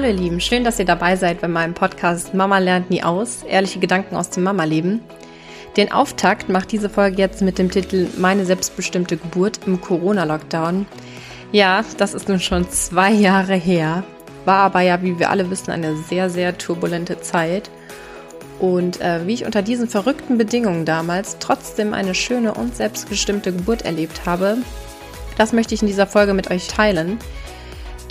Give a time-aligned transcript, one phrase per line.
[0.00, 3.42] Hallo ihr Lieben, schön, dass ihr dabei seid bei meinem Podcast Mama lernt nie aus,
[3.42, 5.02] ehrliche Gedanken aus dem Mama-Leben.
[5.76, 10.86] Den Auftakt macht diese Folge jetzt mit dem Titel Meine selbstbestimmte Geburt im Corona-Lockdown.
[11.52, 14.02] Ja, das ist nun schon zwei Jahre her,
[14.46, 17.70] war aber ja, wie wir alle wissen, eine sehr, sehr turbulente Zeit.
[18.58, 23.82] Und äh, wie ich unter diesen verrückten Bedingungen damals trotzdem eine schöne und selbstbestimmte Geburt
[23.82, 24.56] erlebt habe,
[25.36, 27.18] das möchte ich in dieser Folge mit euch teilen.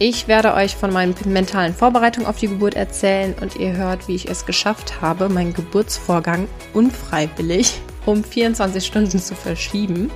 [0.02, 4.16] Ich werde euch von meinen mentalen Vorbereitungen auf die Geburt erzählen und ihr hört, wie
[4.16, 10.10] ich es geschafft habe, meinen Geburtsvorgang unfreiwillig um 24 Stunden zu verschieben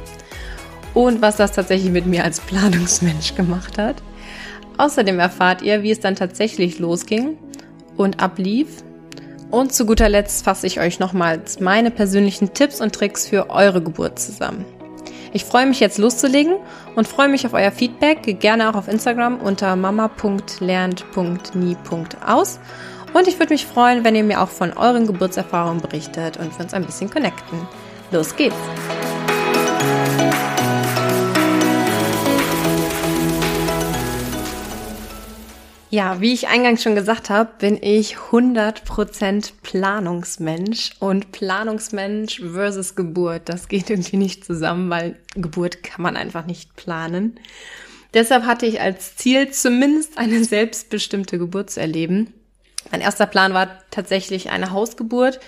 [0.93, 4.01] und was das tatsächlich mit mir als Planungsmensch gemacht hat.
[4.77, 7.37] Außerdem erfahrt ihr, wie es dann tatsächlich losging
[7.97, 8.85] und ablief.
[9.51, 13.83] Und zu guter Letzt fasse ich euch nochmals meine persönlichen Tipps und Tricks für eure
[13.83, 14.63] Geburt zusammen.
[15.33, 16.57] Ich freue mich jetzt loszulegen
[16.95, 22.59] und freue mich auf euer Feedback, gerne auch auf Instagram unter mama.lernt.nie.aus.
[23.13, 26.63] Und ich würde mich freuen, wenn ihr mir auch von euren Geburtserfahrungen berichtet und wir
[26.63, 27.67] uns ein bisschen connecten.
[28.11, 28.55] Los geht's!
[35.93, 43.47] Ja, wie ich eingangs schon gesagt habe, bin ich 100% Planungsmensch und Planungsmensch versus Geburt,
[43.47, 47.39] das geht irgendwie nicht zusammen, weil Geburt kann man einfach nicht planen.
[48.11, 52.33] Deshalb hatte ich als Ziel zumindest eine selbstbestimmte Geburt zu erleben.
[52.89, 55.39] Mein erster Plan war tatsächlich eine Hausgeburt,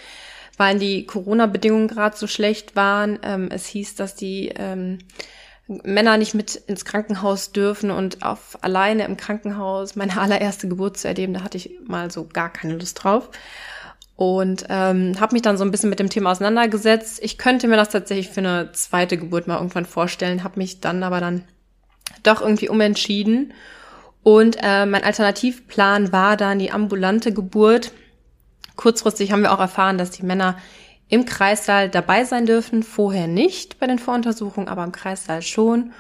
[0.58, 3.18] weil die Corona-Bedingungen gerade so schlecht waren.
[3.24, 5.00] Ähm, es hieß, dass die ähm,
[5.68, 11.08] Männer nicht mit ins Krankenhaus dürfen und auf alleine im Krankenhaus meine allererste Geburt zu
[11.08, 13.30] erleben, da hatte ich mal so gar keine Lust drauf.
[14.16, 17.20] Und ähm, habe mich dann so ein bisschen mit dem Thema auseinandergesetzt.
[17.22, 21.04] Ich könnte mir das tatsächlich für eine zweite Geburt mal irgendwann vorstellen, habe mich dann
[21.04, 21.44] aber dann
[22.24, 23.54] doch irgendwie umentschieden.
[24.24, 27.92] Und äh, mein Alternativplan war dann die ambulante Geburt.
[28.76, 30.58] Kurzfristig haben wir auch erfahren, dass die Männer
[31.08, 32.84] im Kreissaal dabei sein dürfen.
[32.84, 35.92] Vorher nicht bei den Voruntersuchungen, aber im Kreissaal schon.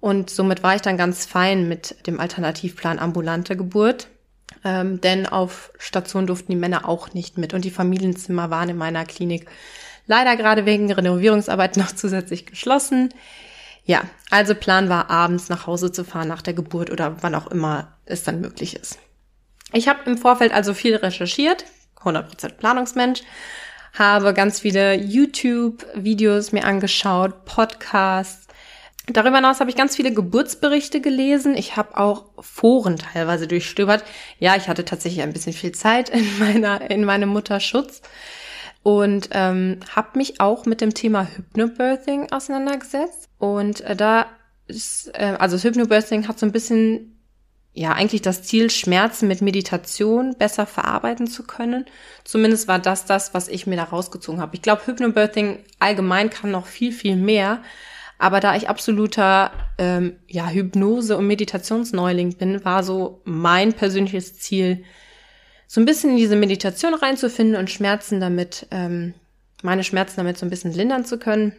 [0.00, 4.08] Und somit war ich dann ganz fein mit dem Alternativplan ambulante Geburt.
[4.64, 7.54] Ähm, denn auf Station durften die Männer auch nicht mit.
[7.54, 9.46] Und die Familienzimmer waren in meiner Klinik
[10.06, 13.10] leider gerade wegen Renovierungsarbeit noch zusätzlich geschlossen.
[13.84, 17.48] Ja, also Plan war, abends nach Hause zu fahren nach der Geburt oder wann auch
[17.48, 18.98] immer es dann möglich ist.
[19.72, 21.64] Ich habe im Vorfeld also viel recherchiert,
[22.00, 23.22] 100% Planungsmensch,
[23.92, 28.46] habe ganz viele YouTube-Videos mir angeschaut, Podcasts.
[29.06, 31.56] Darüber hinaus habe ich ganz viele Geburtsberichte gelesen.
[31.56, 34.04] Ich habe auch Foren teilweise durchstöbert.
[34.38, 38.00] Ja, ich hatte tatsächlich ein bisschen viel Zeit in meiner in meinem Mutterschutz
[38.82, 43.28] und ähm, habe mich auch mit dem Thema Hypnobirthing auseinandergesetzt.
[43.38, 44.26] Und äh, da
[44.66, 47.11] ist, äh, also Hypnobirthing hat so ein bisschen
[47.74, 51.86] ja eigentlich das Ziel, Schmerzen mit Meditation besser verarbeiten zu können.
[52.24, 54.54] Zumindest war das das, was ich mir da rausgezogen habe.
[54.56, 57.62] Ich glaube, Hypnobirthing allgemein kann noch viel, viel mehr.
[58.18, 64.84] Aber da ich absoluter ähm, ja, Hypnose- und Meditationsneuling bin, war so mein persönliches Ziel,
[65.66, 69.14] so ein bisschen in diese Meditation reinzufinden und Schmerzen damit, ähm,
[69.62, 71.54] meine Schmerzen damit so ein bisschen lindern zu können.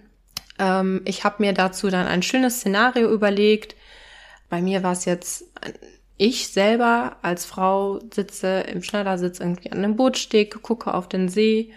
[0.60, 3.76] Ähm, ich habe mir dazu dann ein schönes Szenario überlegt.
[4.50, 5.46] Bei mir war es jetzt
[6.24, 11.74] ich selber als Frau sitze im Schneidersitz irgendwie an einem Bootsteg, gucke auf den See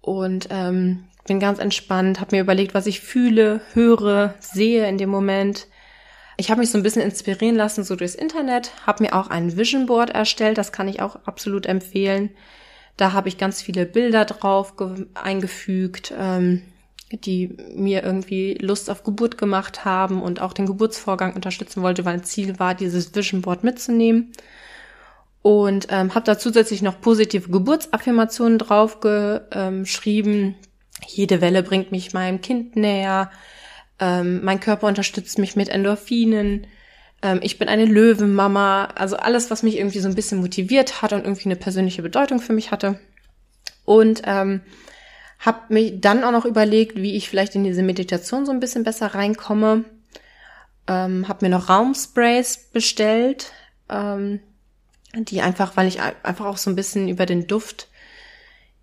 [0.00, 5.10] und ähm, bin ganz entspannt, habe mir überlegt, was ich fühle, höre, sehe in dem
[5.10, 5.68] Moment.
[6.36, 9.56] Ich habe mich so ein bisschen inspirieren lassen, so durchs Internet, habe mir auch ein
[9.56, 12.30] Vision Board erstellt, das kann ich auch absolut empfehlen.
[12.96, 14.74] Da habe ich ganz viele Bilder drauf
[15.14, 16.12] eingefügt.
[16.18, 16.62] Ähm,
[17.12, 22.14] die mir irgendwie Lust auf Geburt gemacht haben und auch den Geburtsvorgang unterstützen wollte, weil
[22.14, 24.32] ein Ziel war, dieses Vision Board mitzunehmen.
[25.40, 30.56] Und ähm, habe da zusätzlich noch positive Geburtsaffirmationen drauf geschrieben.
[31.06, 33.30] Jede Welle bringt mich meinem Kind näher.
[34.00, 36.66] Ähm, mein Körper unterstützt mich mit Endorphinen.
[37.22, 38.86] Ähm, ich bin eine Löwenmama.
[38.94, 42.40] Also alles, was mich irgendwie so ein bisschen motiviert hat und irgendwie eine persönliche Bedeutung
[42.40, 42.98] für mich hatte.
[43.84, 44.60] Und ähm,
[45.38, 48.84] hab mich dann auch noch überlegt, wie ich vielleicht in diese Meditation so ein bisschen
[48.84, 49.84] besser reinkomme.
[50.86, 53.52] Ähm, hab mir noch Raumsprays bestellt,
[53.88, 54.40] ähm,
[55.14, 57.88] die einfach, weil ich einfach auch so ein bisschen über den Duft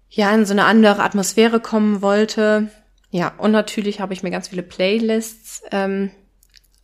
[0.09, 2.69] ja in so eine andere Atmosphäre kommen wollte.
[3.11, 6.11] Ja, und natürlich habe ich mir ganz viele Playlists ähm,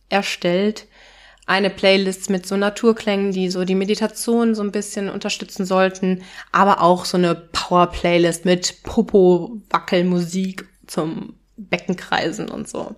[0.08, 0.86] erstellt,
[1.46, 6.22] eine Playlist mit so Naturklängen, die so die Meditation so ein bisschen unterstützen sollten,
[6.52, 12.96] aber auch so eine Power-Playlist mit Popo-Wackelmusik zum Beckenkreisen und so.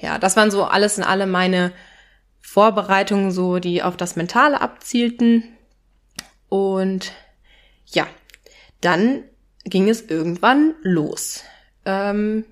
[0.00, 1.72] Ja, das waren so alles in alle meine
[2.40, 5.44] Vorbereitungen, so die auf das Mentale abzielten.
[6.48, 7.12] Und
[7.86, 8.06] ja,
[8.80, 9.24] dann
[9.64, 11.42] ging es irgendwann los.
[11.84, 12.44] Ähm,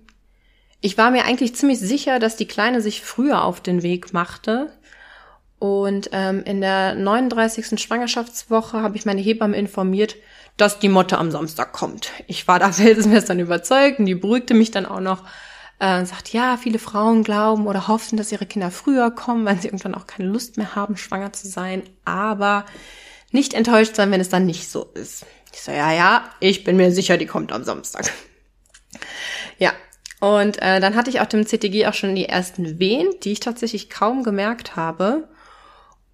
[0.81, 4.76] ich war mir eigentlich ziemlich sicher, dass die Kleine sich früher auf den Weg machte.
[5.59, 7.81] Und ähm, in der 39.
[7.81, 10.17] Schwangerschaftswoche habe ich meine Hebamme informiert,
[10.57, 12.11] dass die Motte am Samstag kommt.
[12.27, 15.23] Ich war da felsenfest überzeugt und die beruhigte mich dann auch noch
[15.79, 19.69] äh, sagt, ja, viele Frauen glauben oder hoffen, dass ihre Kinder früher kommen, weil sie
[19.69, 21.83] irgendwann auch keine Lust mehr haben, schwanger zu sein.
[22.05, 22.65] Aber
[23.31, 25.27] nicht enttäuscht sein, wenn es dann nicht so ist.
[25.53, 28.13] Ich so, ja, ja, ich bin mir sicher, die kommt am Samstag.
[29.59, 29.73] Ja,
[30.21, 33.41] und äh, dann hatte ich auf dem CTG auch schon die ersten Wehen, die ich
[33.41, 35.29] tatsächlich kaum gemerkt habe.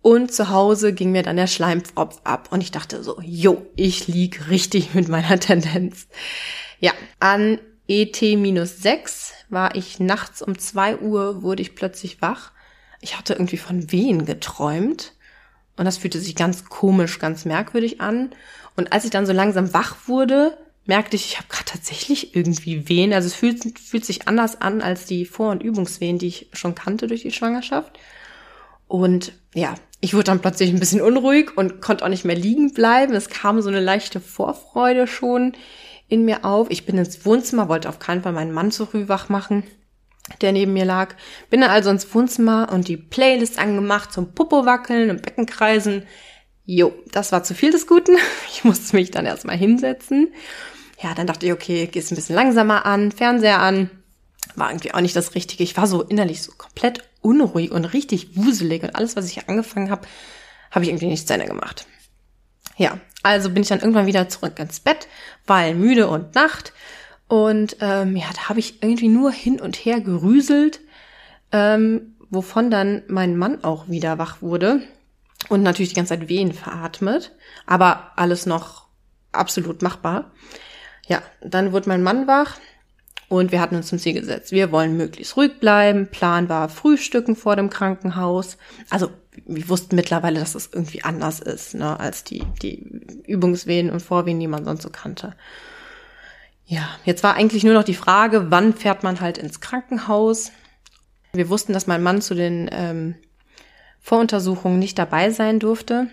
[0.02, 4.08] Und zu Hause ging mir dann der Schleimpfropf ab und ich dachte so, jo, ich
[4.08, 6.08] lieg richtig mit meiner Tendenz.
[6.80, 12.50] Ja, an ET minus 6 war ich nachts um 2 Uhr, wurde ich plötzlich wach.
[13.00, 15.12] Ich hatte irgendwie von Wehen geträumt
[15.76, 18.30] und das fühlte sich ganz komisch, ganz merkwürdig an.
[18.76, 22.88] Und als ich dann so langsam wach wurde, merkte ich, ich habe gerade tatsächlich irgendwie
[22.88, 23.12] Wehen.
[23.12, 26.74] Also es fühlt, fühlt sich anders an als die Vor- und Übungswehen, die ich schon
[26.74, 27.98] kannte durch die Schwangerschaft.
[28.88, 32.74] Und ja, ich wurde dann plötzlich ein bisschen unruhig und konnte auch nicht mehr liegen
[32.74, 33.14] bleiben.
[33.14, 35.52] Es kam so eine leichte Vorfreude schon
[36.08, 36.66] in mir auf.
[36.70, 39.62] Ich bin ins Wohnzimmer, wollte auf keinen Fall meinen Mann zu früh wach machen,
[40.40, 41.14] der neben mir lag.
[41.50, 46.02] Bin dann also ins Wohnzimmer und die Playlist angemacht zum Popo wackeln und Beckenkreisen.
[46.64, 48.16] Jo, das war zu viel des Guten.
[48.48, 50.32] Ich musste mich dann erstmal hinsetzen.
[51.00, 53.88] Ja, dann dachte ich, okay, gehst ein bisschen langsamer an, Fernseher an.
[54.56, 55.62] War irgendwie auch nicht das Richtige.
[55.62, 59.90] Ich war so innerlich so komplett unruhig und richtig wuselig und alles, was ich angefangen
[59.90, 60.06] habe,
[60.70, 61.86] habe ich irgendwie nicht Ende gemacht.
[62.76, 65.08] Ja, also bin ich dann irgendwann wieder zurück ins Bett,
[65.46, 66.72] weil müde und Nacht.
[67.28, 70.80] Und ähm, ja, da habe ich irgendwie nur hin und her gerüselt,
[71.50, 74.82] ähm, wovon dann mein Mann auch wieder wach wurde
[75.48, 77.32] und natürlich die ganze Zeit Wehen veratmet,
[77.66, 78.86] aber alles noch
[79.32, 80.30] absolut machbar.
[81.06, 82.58] Ja, dann wurde mein Mann wach
[83.32, 86.06] und wir hatten uns zum Ziel gesetzt, wir wollen möglichst ruhig bleiben.
[86.08, 88.58] Plan war Frühstücken vor dem Krankenhaus.
[88.90, 89.10] Also
[89.46, 92.82] wir wussten mittlerweile, dass das irgendwie anders ist, ne, als die, die
[93.26, 95.34] Übungswehen und Vorwehen, die man sonst so kannte.
[96.66, 100.52] Ja, jetzt war eigentlich nur noch die Frage, wann fährt man halt ins Krankenhaus?
[101.32, 103.14] Wir wussten, dass mein Mann zu den ähm,
[103.98, 106.08] Voruntersuchungen nicht dabei sein durfte,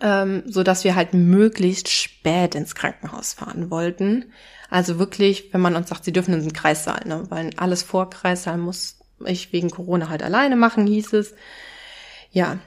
[0.00, 4.32] ähm, so dass wir halt möglichst spät ins Krankenhaus fahren wollten.
[4.72, 8.08] Also wirklich, wenn man uns sagt, sie dürfen in den Kreissaal, ne, weil alles vor
[8.08, 8.96] Kreissaal muss
[9.26, 11.34] ich wegen Corona halt alleine machen, hieß es.
[12.30, 12.58] Ja,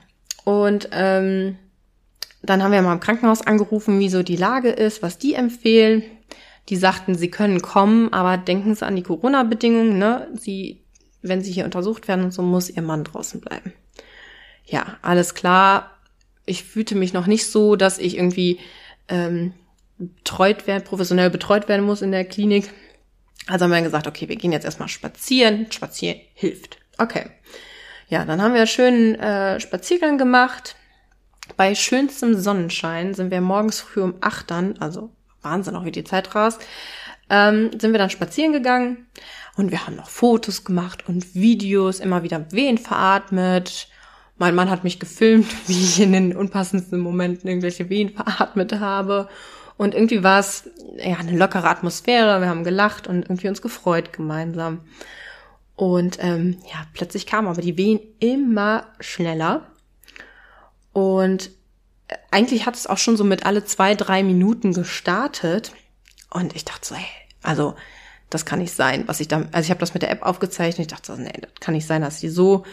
[0.43, 1.57] und ähm,
[2.43, 6.03] dann haben wir mal im Krankenhaus angerufen, wie so die Lage ist, was die empfehlen.
[6.69, 10.27] Die sagten, sie können kommen, aber denken Sie an die Corona-Bedingungen, ne?
[10.35, 10.83] Sie,
[11.23, 13.73] wenn sie hier untersucht werden und so, muss ihr Mann draußen bleiben.
[14.63, 15.89] Ja, alles klar.
[16.45, 18.59] Ich fühlte mich noch nicht so, dass ich irgendwie
[19.07, 19.53] ähm,
[19.97, 22.71] betreut werden, professionell betreut werden muss in der Klinik.
[23.47, 25.71] Also haben wir gesagt, okay, wir gehen jetzt erstmal spazieren.
[25.71, 26.77] Spazieren hilft.
[26.97, 27.29] Okay.
[28.07, 30.75] Ja, dann haben wir einen schönen äh, Spaziergang gemacht.
[31.57, 35.11] Bei schönstem Sonnenschein sind wir morgens früh um acht dann, also
[35.41, 36.61] Wahnsinn auch wie die Zeit rast,
[37.29, 39.07] ähm, sind wir dann spazieren gegangen
[39.55, 43.87] und wir haben noch Fotos gemacht und Videos, immer wieder Wehen veratmet.
[44.37, 49.29] Mein Mann hat mich gefilmt, wie ich in den unpassendsten Momenten irgendwelche Wehen veratmet habe.
[49.77, 52.39] Und irgendwie war es ja eine lockere Atmosphäre.
[52.39, 54.81] Wir haben gelacht und irgendwie uns gefreut gemeinsam.
[55.75, 59.67] Und ähm, ja, plötzlich kamen aber die Wehen immer schneller.
[60.93, 61.51] Und
[62.07, 65.73] äh, eigentlich hat es auch schon so mit alle zwei, drei Minuten gestartet.
[66.29, 67.05] Und ich dachte so, hey,
[67.43, 67.75] also
[68.29, 70.87] das kann nicht sein, was ich da, also ich habe das mit der App aufgezeichnet.
[70.87, 72.63] Ich dachte so, nee, das kann nicht sein, dass die so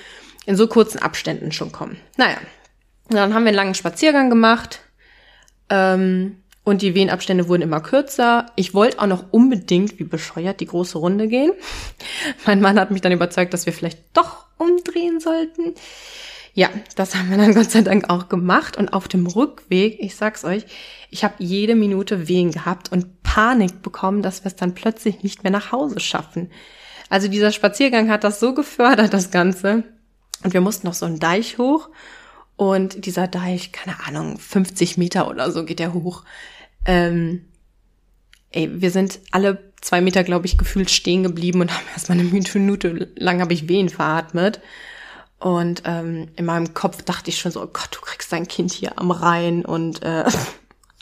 [0.46, 1.96] in so kurzen Abständen schon kommen.
[2.16, 2.38] Naja,
[3.08, 4.80] dann haben wir einen langen Spaziergang gemacht.
[5.68, 8.46] Ähm, und die Wehenabstände wurden immer kürzer.
[8.54, 11.52] Ich wollte auch noch unbedingt, wie bescheuert, die große Runde gehen.
[12.46, 15.74] mein Mann hat mich dann überzeugt, dass wir vielleicht doch umdrehen sollten.
[16.54, 18.76] Ja, das haben wir dann Gott sei Dank auch gemacht.
[18.76, 20.64] Und auf dem Rückweg, ich sag's euch,
[21.10, 25.42] ich habe jede Minute Wehen gehabt und Panik bekommen, dass wir es dann plötzlich nicht
[25.42, 26.50] mehr nach Hause schaffen.
[27.08, 29.84] Also dieser Spaziergang hat das so gefördert, das Ganze.
[30.44, 31.88] Und wir mussten noch so einen Deich hoch.
[32.62, 36.22] Und dieser Deich, keine Ahnung, 50 Meter oder so geht der hoch.
[36.84, 37.44] Ähm,
[38.52, 42.28] ey, wir sind alle zwei Meter, glaube ich, gefühlt stehen geblieben und haben erstmal eine
[42.28, 44.60] Minute lang habe ich Wehen veratmet.
[45.40, 48.72] Und ähm, in meinem Kopf dachte ich schon so, oh Gott, du kriegst dein Kind
[48.72, 49.64] hier am Rhein.
[49.64, 50.22] Und äh,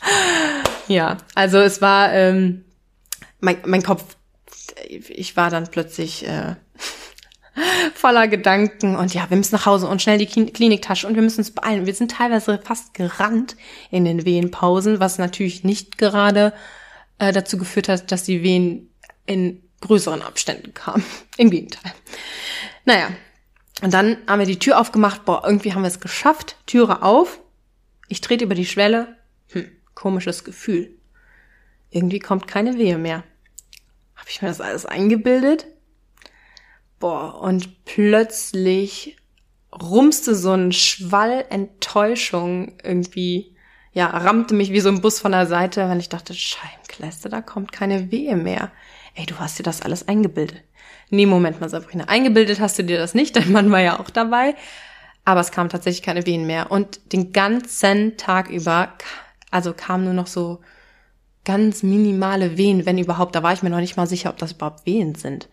[0.87, 2.65] ja, also es war ähm,
[3.39, 4.15] mein, mein Kopf,
[4.89, 6.55] ich war dann plötzlich äh,
[7.93, 11.39] voller Gedanken und ja, wir müssen nach Hause und schnell die Kliniktasche und wir müssen
[11.39, 11.85] uns beeilen.
[11.85, 13.55] Wir sind teilweise fast gerannt
[13.89, 16.53] in den Wehenpausen, was natürlich nicht gerade
[17.19, 18.89] äh, dazu geführt hat, dass die Wehen
[19.25, 21.03] in größeren Abständen kamen.
[21.37, 21.93] Im Gegenteil.
[22.85, 23.09] Naja,
[23.81, 25.25] und dann haben wir die Tür aufgemacht.
[25.25, 26.55] Boah, irgendwie haben wir es geschafft.
[26.67, 27.39] Türe auf.
[28.07, 29.17] Ich trete über die Schwelle.
[29.49, 30.95] Hm, komisches Gefühl.
[31.89, 33.23] Irgendwie kommt keine Wehe mehr.
[34.15, 35.65] Habe ich mir das alles eingebildet?
[37.01, 39.17] Boah, und plötzlich
[39.73, 43.55] rumste so ein Schwall Enttäuschung irgendwie,
[43.91, 47.41] ja, rammte mich wie so ein Bus von der Seite, weil ich dachte, Scheibenkläste, da
[47.41, 48.71] kommt keine Wehe mehr.
[49.15, 50.63] Ey, du hast dir das alles eingebildet.
[51.09, 54.11] Nee, Moment mal, Sabrina, eingebildet hast du dir das nicht, dein Mann war ja auch
[54.11, 54.53] dabei.
[55.25, 56.69] Aber es kam tatsächlich keine Wehen mehr.
[56.69, 58.89] Und den ganzen Tag über,
[59.49, 60.61] also kamen nur noch so
[61.45, 63.33] ganz minimale Wehen, wenn überhaupt.
[63.33, 65.49] Da war ich mir noch nicht mal sicher, ob das überhaupt Wehen sind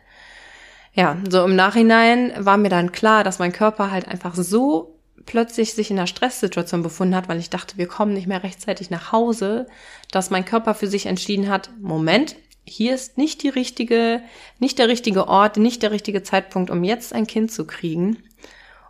[0.99, 5.73] ja, so im Nachhinein war mir dann klar, dass mein Körper halt einfach so plötzlich
[5.73, 9.13] sich in einer Stresssituation befunden hat, weil ich dachte, wir kommen nicht mehr rechtzeitig nach
[9.13, 9.69] Hause,
[10.11, 14.23] dass mein Körper für sich entschieden hat, Moment, hier ist nicht die richtige,
[14.59, 18.19] nicht der richtige Ort, nicht der richtige Zeitpunkt, um jetzt ein Kind zu kriegen.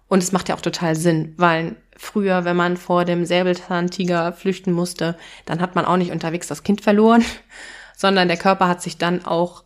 [0.09, 4.73] Und es macht ja auch total Sinn, weil früher, wenn man vor dem Säbelzahntiger flüchten
[4.73, 7.23] musste, dann hat man auch nicht unterwegs das Kind verloren,
[7.99, 9.65] sondern der Körper hat sich dann auch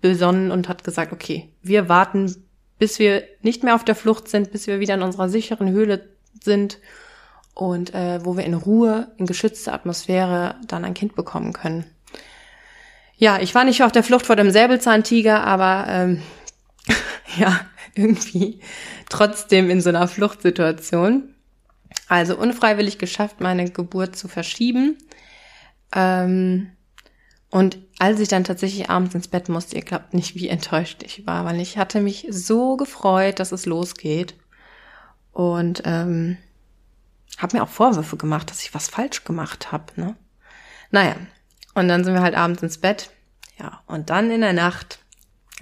[0.00, 2.34] besonnen und hat gesagt, okay, wir warten,
[2.78, 6.08] bis wir nicht mehr auf der Flucht sind, bis wir wieder in unserer sicheren Höhle
[6.42, 6.78] sind
[7.54, 11.84] und äh, wo wir in Ruhe, in geschützter Atmosphäre dann ein Kind bekommen können.
[13.16, 16.22] Ja, ich war nicht auf der Flucht vor dem Säbelzahntiger, aber ähm,
[17.36, 17.60] ja,
[17.94, 18.60] irgendwie
[19.10, 21.34] trotzdem in so einer Fluchtsituation.
[22.08, 24.96] Also unfreiwillig geschafft, meine Geburt zu verschieben.
[25.94, 26.70] Ähm,
[27.50, 31.26] und als ich dann tatsächlich abends ins Bett musste, ihr glaubt nicht, wie enttäuscht ich
[31.26, 34.34] war, weil ich hatte mich so gefreut, dass es losgeht.
[35.32, 36.38] Und ähm,
[37.38, 39.84] habe mir auch Vorwürfe gemacht, dass ich was falsch gemacht habe.
[39.96, 40.16] Ne?
[40.90, 41.16] Naja,
[41.74, 43.10] und dann sind wir halt abends ins Bett.
[43.58, 45.00] Ja, und dann in der Nacht,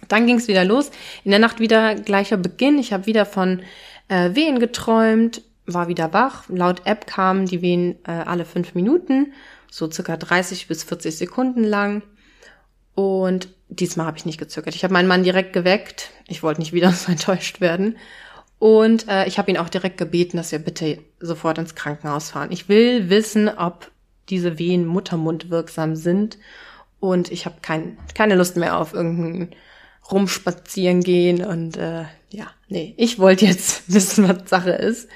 [0.08, 0.90] dann ging es wieder los.
[1.24, 2.78] In der Nacht wieder gleicher Beginn.
[2.78, 3.62] Ich habe wieder von
[4.08, 5.42] äh, Wehen geträumt,
[5.72, 6.44] war wieder wach.
[6.48, 9.32] Laut App kamen die Wehen äh, alle fünf Minuten
[9.70, 12.02] so circa 30 bis 40 Sekunden lang.
[12.94, 14.74] Und diesmal habe ich nicht gezögert.
[14.74, 16.10] Ich habe meinen Mann direkt geweckt.
[16.26, 17.96] Ich wollte nicht wieder so enttäuscht werden.
[18.58, 22.50] Und äh, ich habe ihn auch direkt gebeten, dass wir bitte sofort ins Krankenhaus fahren.
[22.50, 23.90] Ich will wissen, ob
[24.30, 26.38] diese Wehen muttermundwirksam sind.
[26.98, 29.54] Und ich habe kein, keine Lust mehr auf irgendein
[30.10, 31.44] rumspazieren gehen.
[31.44, 35.08] Und äh, ja, nee, ich wollte jetzt wissen, was Sache ist.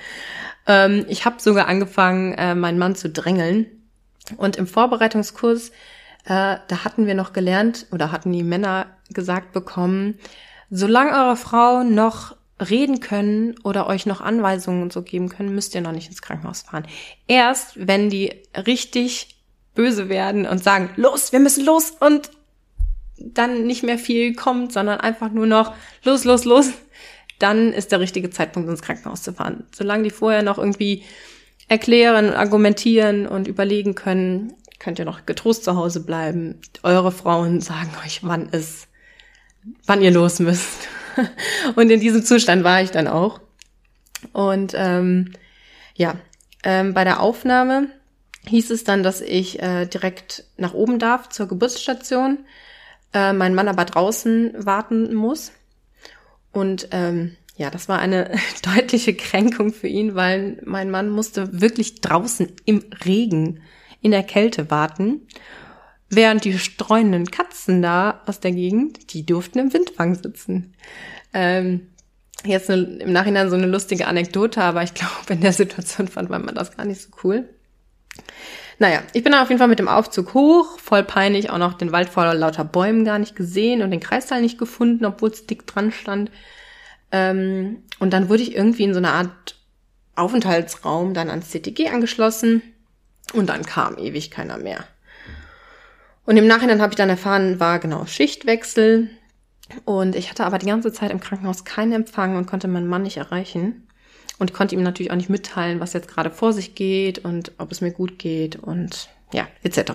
[0.66, 3.66] Ähm, ich habe sogar angefangen, äh, meinen Mann zu drängeln
[4.36, 5.70] und im Vorbereitungskurs,
[6.24, 10.18] äh, da hatten wir noch gelernt oder hatten die Männer gesagt bekommen,
[10.70, 15.74] solange eure Frau noch reden können oder euch noch Anweisungen und so geben können, müsst
[15.74, 16.86] ihr noch nicht ins Krankenhaus fahren.
[17.26, 19.36] Erst wenn die richtig
[19.74, 22.30] böse werden und sagen, los, wir müssen los und
[23.18, 26.70] dann nicht mehr viel kommt, sondern einfach nur noch los, los, los,
[27.42, 29.64] dann ist der richtige Zeitpunkt, ins Krankenhaus zu fahren.
[29.74, 31.04] Solange die vorher noch irgendwie
[31.68, 36.60] erklären, argumentieren und überlegen können, könnt ihr noch getrost zu Hause bleiben.
[36.82, 38.88] Eure Frauen sagen euch, wann es,
[39.86, 40.88] wann ihr los müsst.
[41.76, 43.40] Und in diesem Zustand war ich dann auch.
[44.32, 45.32] Und ähm,
[45.94, 46.16] ja,
[46.64, 47.88] ähm, bei der Aufnahme
[48.46, 52.38] hieß es dann, dass ich äh, direkt nach oben darf zur Geburtsstation,
[53.14, 55.52] äh, mein Mann aber draußen warten muss.
[56.52, 58.30] Und ähm, ja, das war eine
[58.62, 63.60] deutliche Kränkung für ihn, weil mein Mann musste wirklich draußen im Regen
[64.00, 65.26] in der Kälte warten,
[66.08, 70.74] während die streunenden Katzen da aus der Gegend, die durften im Windfang sitzen.
[71.32, 71.88] Ähm,
[72.44, 76.30] jetzt eine, im Nachhinein so eine lustige Anekdote, aber ich glaube, in der Situation fand
[76.30, 77.48] man das gar nicht so cool.
[78.82, 81.74] Naja, ich bin dann auf jeden Fall mit dem Aufzug hoch, voll peinlich, auch noch
[81.74, 85.46] den Wald vor lauter Bäumen gar nicht gesehen und den Kreisteil nicht gefunden, obwohl es
[85.46, 86.32] dick dran stand.
[87.12, 89.54] Ähm, und dann wurde ich irgendwie in so einer Art
[90.16, 92.60] Aufenthaltsraum dann ans CTG angeschlossen
[93.32, 94.82] und dann kam ewig keiner mehr.
[96.26, 99.10] Und im Nachhinein habe ich dann erfahren, war genau Schichtwechsel
[99.84, 103.02] und ich hatte aber die ganze Zeit im Krankenhaus keinen Empfang und konnte meinen Mann
[103.02, 103.86] nicht erreichen
[104.42, 107.70] und konnte ihm natürlich auch nicht mitteilen, was jetzt gerade vor sich geht und ob
[107.70, 109.92] es mir gut geht und ja, etc.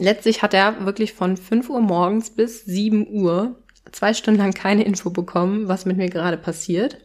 [0.00, 3.54] Letztlich hat er wirklich von 5 Uhr morgens bis 7 Uhr
[3.92, 6.98] zwei Stunden lang keine Info bekommen, was mit mir gerade passiert.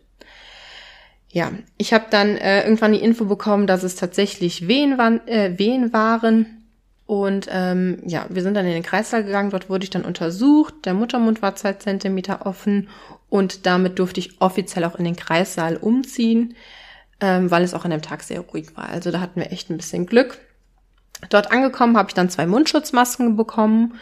[1.30, 5.60] Ja, ich habe dann äh, irgendwann die Info bekommen, dass es tatsächlich Wehen, waren, äh,
[5.60, 6.64] Wehen waren.
[7.06, 10.74] Und ähm, ja, wir sind dann in den Kreißsaal gegangen, dort wurde ich dann untersucht,
[10.86, 12.90] der Muttermund war zwei Zentimeter offen
[13.30, 16.56] und damit durfte ich offiziell auch in den Kreissaal umziehen,
[17.20, 18.90] ähm, weil es auch an dem Tag sehr ruhig war.
[18.90, 20.40] Also da hatten wir echt ein bisschen Glück.
[21.30, 23.96] Dort angekommen habe ich dann zwei Mundschutzmasken bekommen,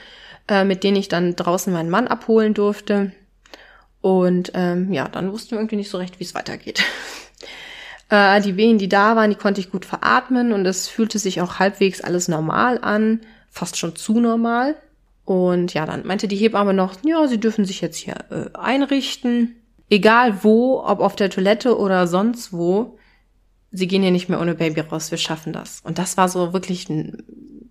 [0.48, 3.14] äh, mit denen ich dann draußen meinen Mann abholen durfte.
[4.02, 6.84] Und ähm, ja, dann wussten wir irgendwie nicht so recht, wie es weitergeht.
[8.08, 11.42] Äh, die Wehen, die da waren, die konnte ich gut veratmen und es fühlte sich
[11.42, 14.76] auch halbwegs alles normal an, fast schon zu normal.
[15.26, 19.56] Und ja, dann meinte die Hebamme noch, ja, sie dürfen sich jetzt hier äh, einrichten.
[19.90, 22.98] Egal wo, ob auf der Toilette oder sonst wo,
[23.72, 25.82] sie gehen hier nicht mehr ohne Baby raus, wir schaffen das.
[25.84, 26.88] Und das war so wirklich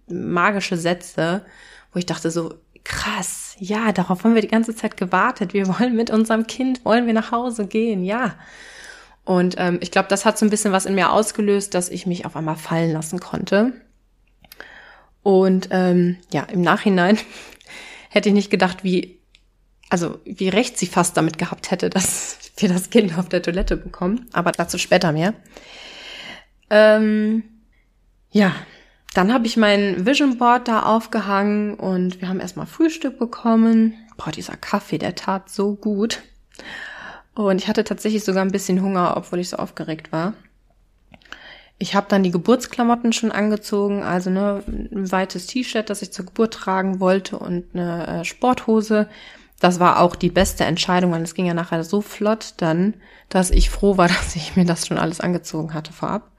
[0.09, 1.45] magische Sätze,
[1.93, 5.55] wo ich dachte so, krass, ja, darauf haben wir die ganze Zeit gewartet.
[5.55, 8.35] Wir wollen mit unserem Kind, wollen wir nach Hause gehen, ja.
[9.25, 12.07] Und ähm, ich glaube, das hat so ein bisschen was in mir ausgelöst, dass ich
[12.07, 13.73] mich auf einmal fallen lassen konnte.
[15.25, 17.19] Und ähm, ja, im Nachhinein
[18.11, 19.19] hätte ich nicht gedacht, wie,
[19.90, 23.76] also wie recht sie fast damit gehabt hätte, dass wir das Kind auf der Toilette
[23.76, 24.28] bekommen.
[24.33, 25.35] Aber dazu später mehr.
[26.71, 27.43] Ähm,
[28.31, 28.54] ja,
[29.14, 33.95] dann habe ich mein Vision Board da aufgehangen und wir haben erstmal Frühstück bekommen.
[34.16, 36.23] Boah, dieser Kaffee, der tat so gut.
[37.35, 40.35] Und ich hatte tatsächlich sogar ein bisschen Hunger, obwohl ich so aufgeregt war.
[41.78, 46.26] Ich habe dann die Geburtsklamotten schon angezogen, also ne, ein weites T-Shirt, das ich zur
[46.26, 49.09] Geburt tragen wollte und eine äh, Sporthose.
[49.61, 52.95] Das war auch die beste Entscheidung, weil es ging ja nachher so flott dann,
[53.28, 56.31] dass ich froh war, dass ich mir das schon alles angezogen hatte vorab.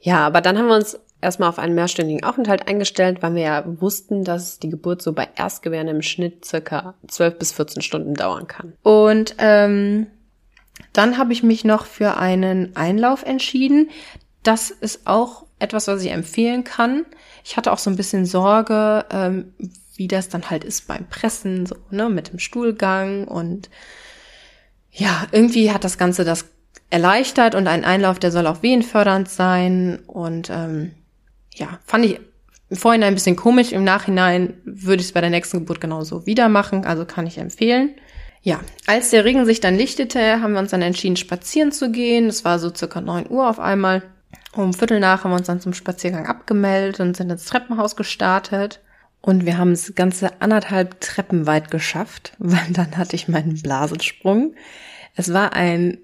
[0.00, 3.64] Ja, aber dann haben wir uns erstmal auf einen mehrstündigen Aufenthalt eingestellt, weil wir ja
[3.80, 8.48] wussten, dass die Geburt so bei Erstgebärden im Schnitt circa 12 bis 14 Stunden dauern
[8.48, 8.74] kann.
[8.82, 10.08] Und ähm,
[10.92, 13.90] dann habe ich mich noch für einen Einlauf entschieden.
[14.42, 17.06] Das ist auch etwas, was ich empfehlen kann.
[17.44, 19.54] Ich hatte auch so ein bisschen Sorge, ähm,
[19.96, 23.70] wie das dann halt ist beim Pressen, so, ne, mit dem Stuhlgang und
[24.90, 26.46] ja, irgendwie hat das Ganze das
[26.90, 30.92] erleichtert und ein Einlauf, der soll auch wehenfördernd sein und ähm,
[31.54, 32.20] ja, fand ich
[32.68, 33.72] im Vorhinein ein bisschen komisch.
[33.72, 37.38] Im Nachhinein würde ich es bei der nächsten Geburt genauso wieder machen, also kann ich
[37.38, 37.94] empfehlen.
[38.42, 42.26] Ja, als der Regen sich dann lichtete, haben wir uns dann entschieden, spazieren zu gehen.
[42.26, 44.02] Es war so circa neun Uhr auf einmal.
[44.54, 48.80] Um Viertel nach haben wir uns dann zum Spaziergang abgemeldet und sind ins Treppenhaus gestartet.
[49.20, 54.54] Und wir haben es ganze anderthalb Treppen weit geschafft, weil dann hatte ich meinen Blasensprung.
[55.14, 55.98] Es war ein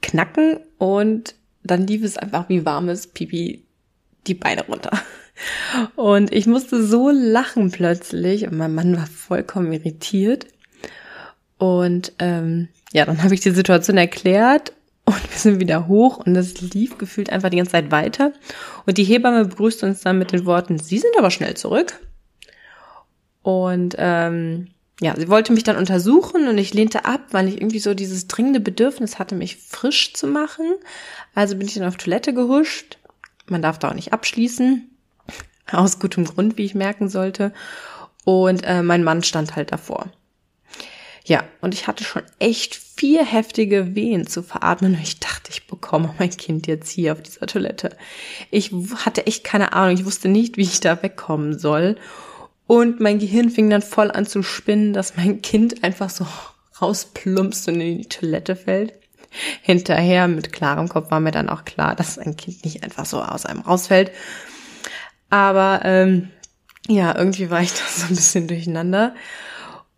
[0.00, 3.64] Knacken und dann lief es einfach wie warmes Pipi
[4.26, 4.90] die Beine runter.
[5.96, 10.46] Und ich musste so lachen plötzlich und mein Mann war vollkommen irritiert.
[11.56, 14.72] Und ähm, ja, dann habe ich die Situation erklärt
[15.04, 18.32] und wir sind wieder hoch und es lief gefühlt einfach die ganze Zeit weiter.
[18.86, 22.00] Und die Hebamme begrüßt uns dann mit den Worten, Sie sind aber schnell zurück.
[23.42, 24.68] Und ähm,
[25.00, 28.28] ja, sie wollte mich dann untersuchen und ich lehnte ab, weil ich irgendwie so dieses
[28.28, 30.66] dringende Bedürfnis hatte, mich frisch zu machen.
[31.34, 32.98] Also bin ich dann auf Toilette gehuscht
[33.46, 34.90] man darf da auch nicht abschließen.
[35.70, 37.52] Aus gutem Grund, wie ich merken sollte.
[38.24, 40.10] Und äh, mein Mann stand halt davor.
[41.24, 44.94] Ja, und ich hatte schon echt vier heftige Wehen zu veratmen.
[44.94, 47.96] Und ich dachte, ich bekomme mein Kind jetzt hier auf dieser Toilette.
[48.52, 48.70] Ich
[49.04, 49.96] hatte echt keine Ahnung.
[49.96, 51.96] Ich wusste nicht, wie ich da wegkommen soll.
[52.68, 56.28] Und mein Gehirn fing dann voll an zu spinnen, dass mein Kind einfach so
[56.80, 58.92] rausplumpst und in die Toilette fällt
[59.62, 60.28] hinterher.
[60.28, 63.46] Mit klarem Kopf war mir dann auch klar, dass ein Kind nicht einfach so aus
[63.46, 64.12] einem rausfällt.
[65.28, 66.30] Aber ähm,
[66.86, 69.16] ja, irgendwie war ich da so ein bisschen durcheinander.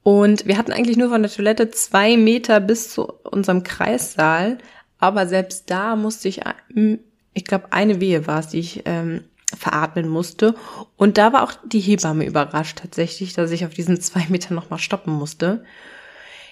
[0.05, 4.59] Und wir hatten eigentlich nur von der Toilette zwei Meter bis zu unserem Kreissaal.
[4.99, 7.01] Aber selbst da musste ich, hm,
[7.33, 9.25] ich glaube, eine Wehe war es, die ich ähm,
[9.57, 10.55] veratmen musste.
[10.99, 14.79] Und da war auch die Hebamme überrascht tatsächlich, dass ich auf diesen zwei Metern nochmal
[14.79, 15.65] stoppen musste.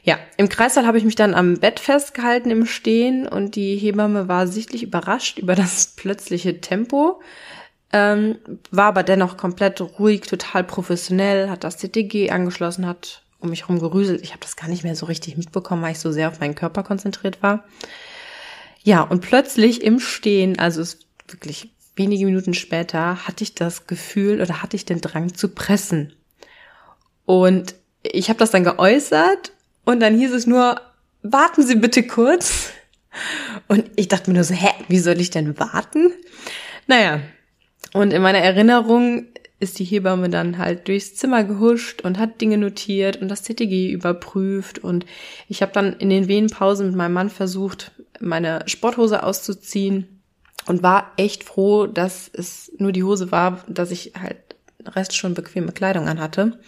[0.02, 4.28] Ja, im Kreißsaal habe ich mich dann am Bett festgehalten im Stehen und die Hebamme
[4.28, 7.20] war sichtlich überrascht über das plötzliche Tempo,
[7.92, 8.38] ähm,
[8.70, 13.80] war aber dennoch komplett ruhig, total professionell, hat das CTG angeschlossen, hat um mich herum
[13.80, 14.22] gerüselt.
[14.22, 16.54] Ich habe das gar nicht mehr so richtig mitbekommen, weil ich so sehr auf meinen
[16.54, 17.64] Körper konzentriert war.
[18.82, 20.82] Ja, und plötzlich im Stehen, also
[21.28, 26.14] wirklich wenige Minuten später, hatte ich das Gefühl oder hatte ich den Drang zu pressen.
[27.24, 29.52] Und ich habe das dann geäußert
[29.84, 30.80] und dann hieß es nur,
[31.22, 32.70] warten Sie bitte kurz.
[33.68, 36.12] Und ich dachte mir nur so, hä, wie soll ich denn warten?
[36.86, 37.20] Naja,
[37.92, 39.26] und in meiner Erinnerung
[39.62, 43.92] ist die Hebamme dann halt durchs Zimmer gehuscht und hat Dinge notiert und das CTG
[43.92, 44.80] überprüft.
[44.80, 45.06] Und
[45.48, 50.20] ich habe dann in den Wehenpausen mit meinem Mann versucht, meine Sporthose auszuziehen
[50.66, 54.36] und war echt froh, dass es nur die Hose war, dass ich halt
[54.84, 56.58] Rest schon bequeme Kleidung anhatte.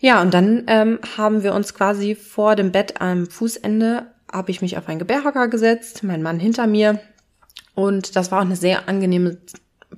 [0.00, 4.60] Ja, und dann ähm, haben wir uns quasi vor dem Bett am Fußende, habe ich
[4.60, 7.00] mich auf einen Gebärhocker gesetzt, mein Mann hinter mir.
[7.74, 9.38] Und das war auch eine sehr angenehme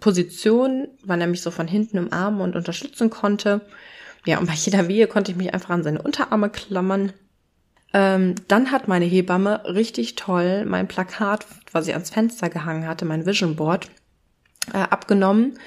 [0.01, 3.61] Position, weil er mich so von hinten umarmen und unterstützen konnte.
[4.25, 7.13] Ja, und bei jeder Wehe konnte ich mich einfach an seine Unterarme klammern.
[7.93, 13.05] Ähm, dann hat meine Hebamme richtig toll mein Plakat, was sie ans Fenster gehangen hatte,
[13.05, 13.89] mein Vision Board,
[14.73, 15.59] äh, abgenommen,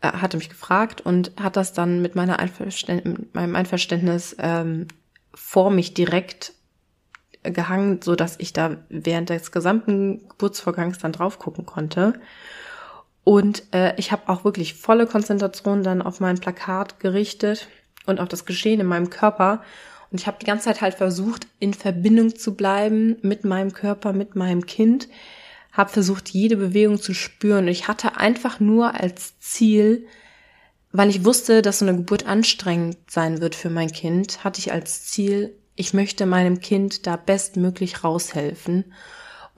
[0.00, 4.88] äh, hatte mich gefragt und hat das dann mit, meiner Einverständ meinem Einverständnis ähm,
[5.32, 6.54] vor mich direkt
[7.42, 12.20] gehangen, so dass ich da während des gesamten Geburtsvorgangs dann drauf gucken konnte.
[13.30, 17.68] Und äh, ich habe auch wirklich volle Konzentration dann auf mein Plakat gerichtet
[18.06, 19.62] und auf das Geschehen in meinem Körper
[20.10, 24.12] und ich habe die ganze Zeit halt versucht, in Verbindung zu bleiben mit meinem Körper,
[24.12, 25.08] mit meinem Kind.
[25.72, 27.64] Habe versucht, jede Bewegung zu spüren.
[27.64, 30.06] Und ich hatte einfach nur als Ziel,
[30.90, 34.72] weil ich wusste, dass so eine Geburt anstrengend sein wird für mein Kind, hatte ich
[34.72, 38.92] als Ziel, ich möchte meinem Kind da bestmöglich raushelfen.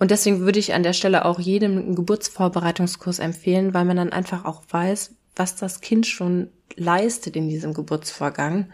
[0.03, 4.12] Und deswegen würde ich an der Stelle auch jedem einen Geburtsvorbereitungskurs empfehlen, weil man dann
[4.12, 8.67] einfach auch weiß, was das Kind schon leistet in diesem Geburtsvorgang.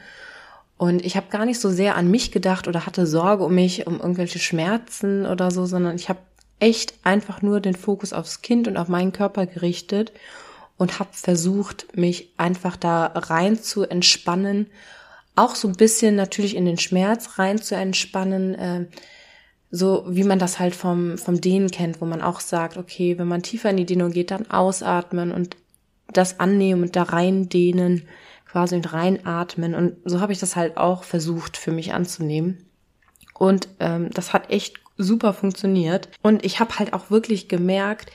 [0.78, 3.86] Und ich habe gar nicht so sehr an mich gedacht oder hatte Sorge um mich,
[3.86, 6.20] um irgendwelche Schmerzen oder so, sondern ich habe
[6.60, 10.12] echt einfach nur den Fokus aufs Kind und auf meinen Körper gerichtet
[10.78, 14.68] und habe versucht, mich einfach da rein zu entspannen,
[15.36, 18.86] auch so ein bisschen natürlich in den Schmerz rein zu entspannen, äh,
[19.70, 23.28] so wie man das halt vom, vom Dehnen kennt, wo man auch sagt, okay, wenn
[23.28, 25.56] man tiefer in die Dehnung geht, dann ausatmen und
[26.12, 28.08] das annehmen und da rein dehnen
[28.46, 29.74] quasi mit reinatmen.
[29.74, 32.64] Und so habe ich das halt auch versucht für mich anzunehmen.
[33.34, 36.08] Und ähm, das hat echt super funktioniert.
[36.22, 38.10] Und ich habe halt auch wirklich gemerkt,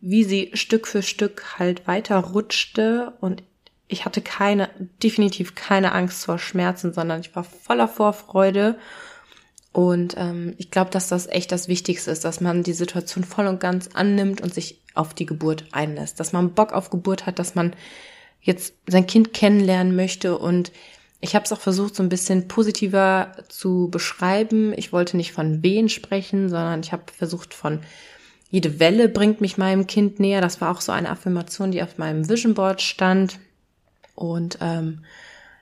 [0.00, 3.42] wie sie Stück für Stück halt weiter rutschte und
[3.88, 4.70] ich hatte keine,
[5.02, 8.78] definitiv keine Angst vor Schmerzen, sondern ich war voller Vorfreude.
[9.72, 13.46] Und ähm, ich glaube, dass das echt das Wichtigste ist, dass man die Situation voll
[13.46, 16.18] und ganz annimmt und sich auf die Geburt einlässt.
[16.18, 17.74] Dass man Bock auf Geburt hat, dass man
[18.40, 20.72] jetzt sein Kind kennenlernen möchte und
[21.20, 24.72] ich habe es auch versucht, so ein bisschen positiver zu beschreiben.
[24.76, 27.80] Ich wollte nicht von wen sprechen, sondern ich habe versucht von
[28.50, 30.40] jede Welle bringt mich meinem Kind näher.
[30.40, 33.38] Das war auch so eine Affirmation, die auf meinem Vision Board stand.
[34.14, 35.04] Und ähm,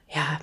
[0.08, 0.38] ja,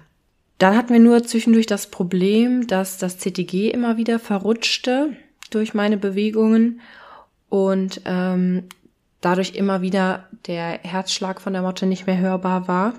[0.58, 5.16] dann hatten wir nur zwischendurch das Problem, dass das CTG immer wieder verrutschte
[5.50, 6.82] durch meine Bewegungen
[7.50, 8.64] und ähm,
[9.22, 12.94] dadurch immer wieder der Herzschlag von der Motte nicht mehr hörbar war.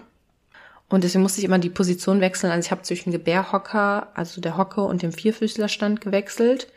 [0.89, 2.53] Und deswegen musste ich immer die Position wechseln.
[2.53, 6.69] Also ich habe zwischen Gebärhocker, also der Hocke und dem Vierfüßlerstand gewechselt.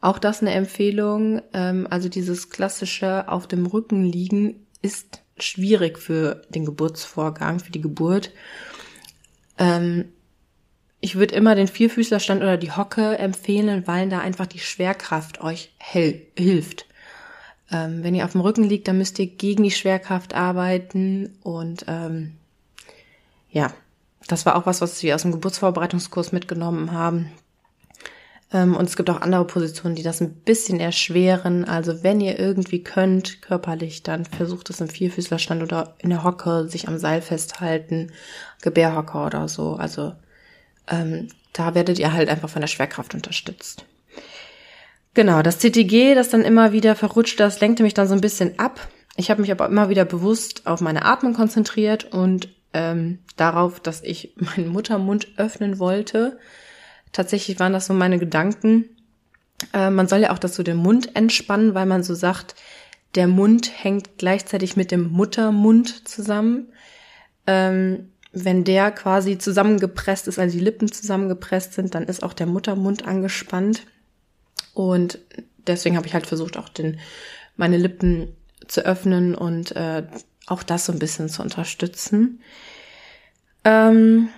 [0.00, 1.42] Auch das eine Empfehlung.
[1.52, 7.80] Ähm, also dieses klassische auf dem Rücken liegen ist schwierig für den Geburtsvorgang, für die
[7.80, 8.32] Geburt.
[9.58, 10.06] Ähm,
[11.00, 15.72] ich würde immer den Vierfüßlerstand oder die Hocke empfehlen, weil da einfach die Schwerkraft euch
[15.78, 16.86] hilft.
[17.70, 21.84] Ähm, wenn ihr auf dem Rücken liegt, dann müsst ihr gegen die Schwerkraft arbeiten und
[21.88, 22.34] ähm,
[23.50, 23.72] ja,
[24.28, 27.30] das war auch was, was wir aus dem Geburtsvorbereitungskurs mitgenommen haben.
[28.52, 31.64] Ähm, und es gibt auch andere Positionen, die das ein bisschen erschweren.
[31.64, 36.68] Also wenn ihr irgendwie könnt, körperlich, dann versucht es im Vierfüßlerstand oder in der Hocke,
[36.68, 38.12] sich am Seil festhalten,
[38.62, 39.74] Gebärhocker oder so.
[39.74, 40.12] Also
[40.88, 43.84] ähm, da werdet ihr halt einfach von der Schwerkraft unterstützt.
[45.14, 48.58] Genau, das CTG, das dann immer wieder verrutscht, das lenkte mich dann so ein bisschen
[48.58, 48.86] ab.
[49.16, 54.02] Ich habe mich aber immer wieder bewusst auf meine Atmung konzentriert und ähm, darauf, dass
[54.02, 56.38] ich meinen Muttermund öffnen wollte.
[57.12, 58.84] Tatsächlich waren das so meine Gedanken.
[59.72, 62.54] Äh, man soll ja auch dazu den Mund entspannen, weil man so sagt,
[63.14, 66.68] der Mund hängt gleichzeitig mit dem Muttermund zusammen.
[67.46, 72.46] Ähm, wenn der quasi zusammengepresst ist, also die Lippen zusammengepresst sind, dann ist auch der
[72.46, 73.86] Muttermund angespannt.
[74.74, 75.18] Und
[75.66, 77.00] deswegen habe ich halt versucht, auch den,
[77.56, 78.36] meine Lippen
[78.68, 80.02] zu öffnen und äh,
[80.46, 82.40] auch das so ein bisschen zu unterstützen.
[83.64, 84.28] Ähm,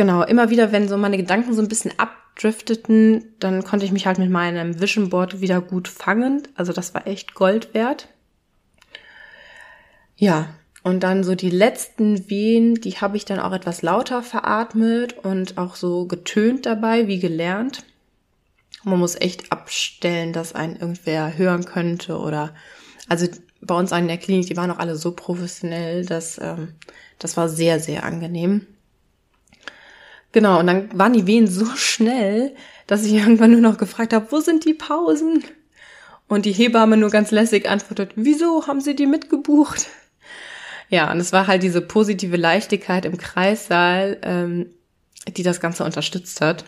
[0.00, 4.06] genau, immer wieder, wenn so meine Gedanken so ein bisschen abdrifteten, dann konnte ich mich
[4.06, 6.48] halt mit meinem Vision Board wieder gut fangen.
[6.54, 8.08] Also das war echt Gold wert.
[10.16, 15.18] Ja, und dann so die letzten Wehen, die habe ich dann auch etwas lauter veratmet
[15.22, 17.84] und auch so getönt dabei, wie gelernt.
[18.84, 22.54] Man muss echt abstellen, dass einen irgendwer hören könnte oder
[23.06, 23.26] also
[23.60, 26.72] bei uns an der Klinik, die waren auch alle so professionell, dass ähm,
[27.18, 28.66] das war sehr, sehr angenehm.
[30.32, 32.54] Genau, und dann waren die Wehen so schnell,
[32.86, 35.44] dass ich irgendwann nur noch gefragt habe, wo sind die Pausen?
[36.28, 39.88] Und die Hebamme nur ganz lässig antwortet, wieso haben Sie die mitgebucht?
[40.88, 44.70] Ja, und es war halt diese positive Leichtigkeit im Kreissaal, ähm,
[45.28, 46.64] die das Ganze unterstützt hat.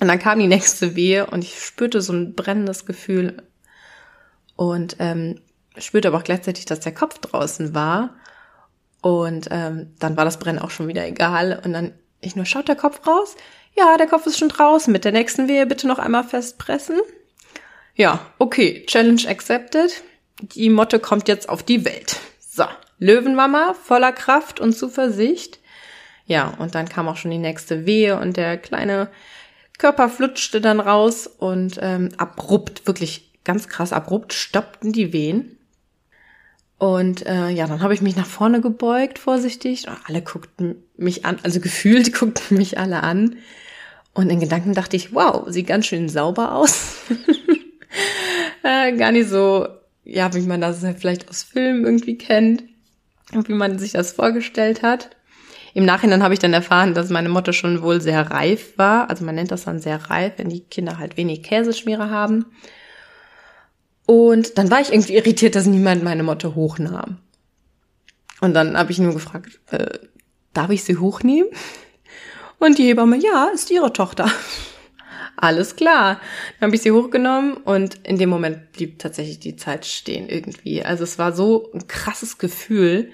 [0.00, 3.42] Und dann kam die nächste Wehe und ich spürte so ein brennendes Gefühl
[4.56, 5.40] und ähm,
[5.76, 8.14] spürte aber auch gleichzeitig, dass der Kopf draußen war.
[9.00, 11.60] Und ähm, dann war das Brennen auch schon wieder egal.
[11.64, 13.36] Und dann ich nur, schaut der Kopf raus?
[13.76, 14.92] Ja, der Kopf ist schon draußen.
[14.92, 16.98] Mit der nächsten Wehe bitte noch einmal festpressen.
[17.94, 20.02] Ja, okay, Challenge accepted.
[20.40, 22.16] Die Motte kommt jetzt auf die Welt.
[22.40, 22.64] So,
[22.98, 25.58] Löwenmama voller Kraft und Zuversicht.
[26.26, 29.08] Ja, und dann kam auch schon die nächste Wehe und der kleine
[29.78, 35.57] Körper flutschte dann raus und ähm, abrupt, wirklich ganz krass abrupt, stoppten die Wehen.
[36.78, 39.88] Und äh, ja, dann habe ich mich nach vorne gebeugt, vorsichtig.
[39.88, 43.36] Und alle guckten mich an, also gefühlt guckten mich alle an.
[44.14, 46.96] Und in Gedanken dachte ich, wow, sieht ganz schön sauber aus.
[48.62, 49.66] äh, gar nicht so,
[50.04, 52.64] ja, wie man das vielleicht aus Filmen irgendwie kennt
[53.32, 55.10] und wie man sich das vorgestellt hat.
[55.74, 59.10] Im Nachhinein habe ich dann erfahren, dass meine Mutter schon wohl sehr reif war.
[59.10, 62.46] Also man nennt das dann sehr reif, wenn die Kinder halt wenig Käseschmiere haben.
[64.08, 67.18] Und dann war ich irgendwie irritiert, dass niemand meine Motte hochnahm.
[68.40, 69.98] Und dann habe ich nur gefragt, äh,
[70.54, 71.50] darf ich sie hochnehmen?
[72.58, 74.30] Und die Hebamme, ja, ist ihre Tochter.
[75.36, 76.22] Alles klar.
[76.58, 80.82] Dann habe ich sie hochgenommen und in dem Moment blieb tatsächlich die Zeit stehen irgendwie.
[80.82, 83.12] Also es war so ein krasses Gefühl.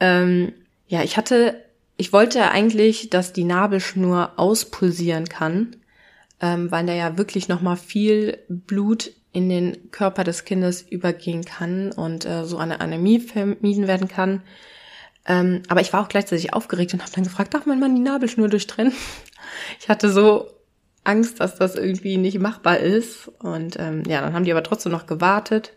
[0.00, 0.52] Ähm,
[0.86, 1.64] ja, ich hatte,
[1.96, 5.76] ich wollte eigentlich, dass die Nabelschnur auspulsieren kann,
[6.42, 11.44] ähm, weil da ja wirklich noch mal viel Blut in den Körper des Kindes übergehen
[11.44, 14.42] kann und äh, so eine Anämie vermieden werden kann.
[15.26, 18.00] Ähm, aber ich war auch gleichzeitig aufgeregt und habe dann gefragt, darf man mal die
[18.00, 18.92] Nabelschnur durchtrennen?
[19.80, 20.50] Ich hatte so
[21.04, 23.28] Angst, dass das irgendwie nicht machbar ist.
[23.38, 25.72] Und ähm, ja, dann haben die aber trotzdem noch gewartet.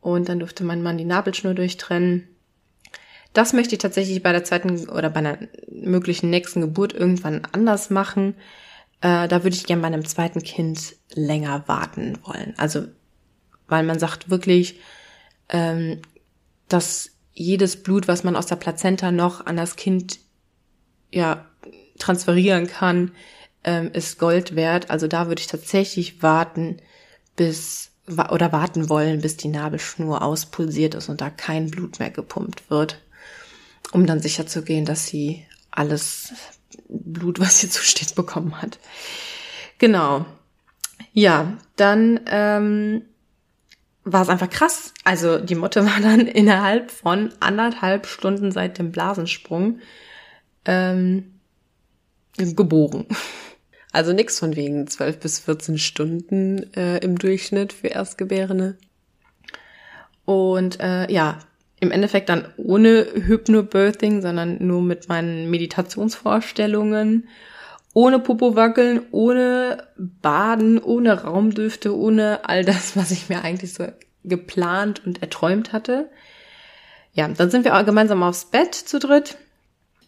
[0.00, 2.28] Und dann durfte mein Mann die Nabelschnur durchtrennen.
[3.32, 5.38] Das möchte ich tatsächlich bei der zweiten oder bei einer
[5.70, 8.34] möglichen nächsten Geburt irgendwann anders machen.
[9.04, 12.54] Äh, da würde ich gerne bei einem zweiten Kind länger warten wollen.
[12.56, 12.86] Also,
[13.68, 14.80] weil man sagt wirklich,
[15.50, 16.00] ähm,
[16.68, 20.20] dass jedes Blut, was man aus der Plazenta noch an das Kind
[21.12, 21.44] ja
[21.98, 23.10] transferieren kann,
[23.62, 24.88] ähm, ist Gold wert.
[24.88, 26.78] Also da würde ich tatsächlich warten,
[27.36, 32.70] bis oder warten wollen, bis die Nabelschnur auspulsiert ist und da kein Blut mehr gepumpt
[32.70, 33.02] wird,
[33.92, 36.32] um dann sicher zu gehen, dass sie alles
[37.02, 38.78] Blut, was ihr zusteht, bekommen hat.
[39.78, 40.26] Genau.
[41.12, 43.02] Ja, dann ähm,
[44.04, 44.92] war es einfach krass.
[45.04, 49.80] Also die Mutter war dann innerhalb von anderthalb Stunden seit dem Blasensprung
[50.64, 51.40] ähm,
[52.36, 53.06] geboren.
[53.92, 58.76] Also nix von wegen zwölf bis 14 Stunden äh, im Durchschnitt für Erstgebärende.
[60.24, 61.38] Und äh, ja,
[61.84, 67.28] im Endeffekt dann ohne Hypnobirthing, sondern nur mit meinen Meditationsvorstellungen,
[67.92, 73.86] ohne Popo wackeln, ohne Baden, ohne Raumdüfte, ohne all das, was ich mir eigentlich so
[74.24, 76.10] geplant und erträumt hatte.
[77.12, 79.36] Ja, dann sind wir auch gemeinsam aufs Bett zu dritt.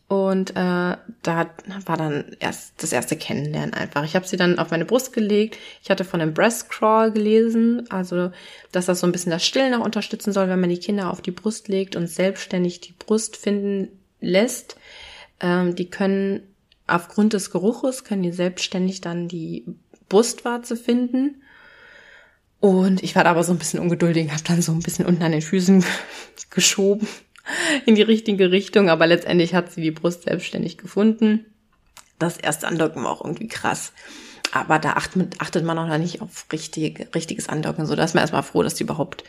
[0.08, 1.50] Und äh, da
[1.84, 4.04] war dann erst das erste Kennenlernen einfach.
[4.04, 5.58] Ich habe sie dann auf meine Brust gelegt.
[5.82, 8.30] Ich hatte von einem Breast Crawl gelesen, also
[8.70, 11.22] dass das so ein bisschen das Stillen auch unterstützen soll, wenn man die Kinder auf
[11.22, 13.88] die Brust legt und selbstständig die Brust finden
[14.20, 14.76] lässt.
[15.40, 16.42] Ähm, die können
[16.86, 19.64] aufgrund des Geruches können die selbstständig dann die
[20.08, 21.42] Brustwarze finden.
[22.60, 25.32] Und ich war aber so ein bisschen ungeduldig, habe dann so ein bisschen unten an
[25.32, 25.84] den Füßen
[26.50, 27.08] geschoben
[27.84, 31.46] in die richtige Richtung, aber letztendlich hat sie die Brust selbstständig gefunden.
[32.18, 33.92] Das erste Andocken war auch irgendwie krass.
[34.52, 37.86] Aber da achtet, achtet man noch nicht auf richtig, richtiges Andocken.
[37.86, 39.24] So, da ist man erstmal froh, dass die überhaupt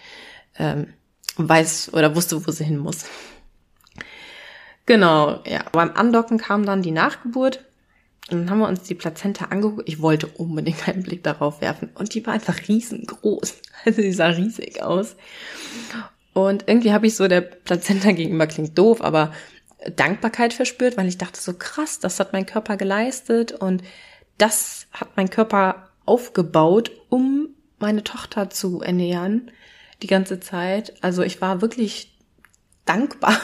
[0.57, 0.93] ähm,
[1.37, 3.05] weiß oder wusste, wo sie hin muss.
[4.85, 5.65] Genau, ja.
[5.71, 7.65] Beim Andocken kam dann die Nachgeburt.
[8.29, 9.87] Und dann haben wir uns die Plazenta angeguckt.
[9.87, 11.89] Ich wollte unbedingt einen Blick darauf werfen.
[11.93, 13.61] Und die war einfach riesengroß.
[13.85, 15.15] Also die sah riesig aus.
[16.37, 19.31] Und irgendwie habe ich so der Plazenta gegenüber, klingt doof, aber
[19.95, 23.81] Dankbarkeit verspürt, weil ich dachte so krass, das hat mein Körper geleistet und
[24.37, 29.49] das hat mein Körper aufgebaut, um meine Tochter zu ernähren
[30.03, 30.93] die ganze Zeit.
[31.01, 32.15] Also ich war wirklich
[32.85, 33.35] dankbar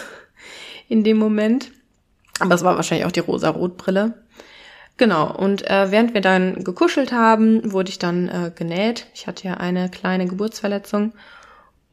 [0.88, 1.71] in dem Moment.
[2.39, 4.23] Aber es war wahrscheinlich auch die rosa-rot-Brille.
[4.97, 9.08] Genau, und äh, während wir dann gekuschelt haben, wurde ich dann äh, genäht.
[9.15, 11.13] Ich hatte ja eine kleine Geburtsverletzung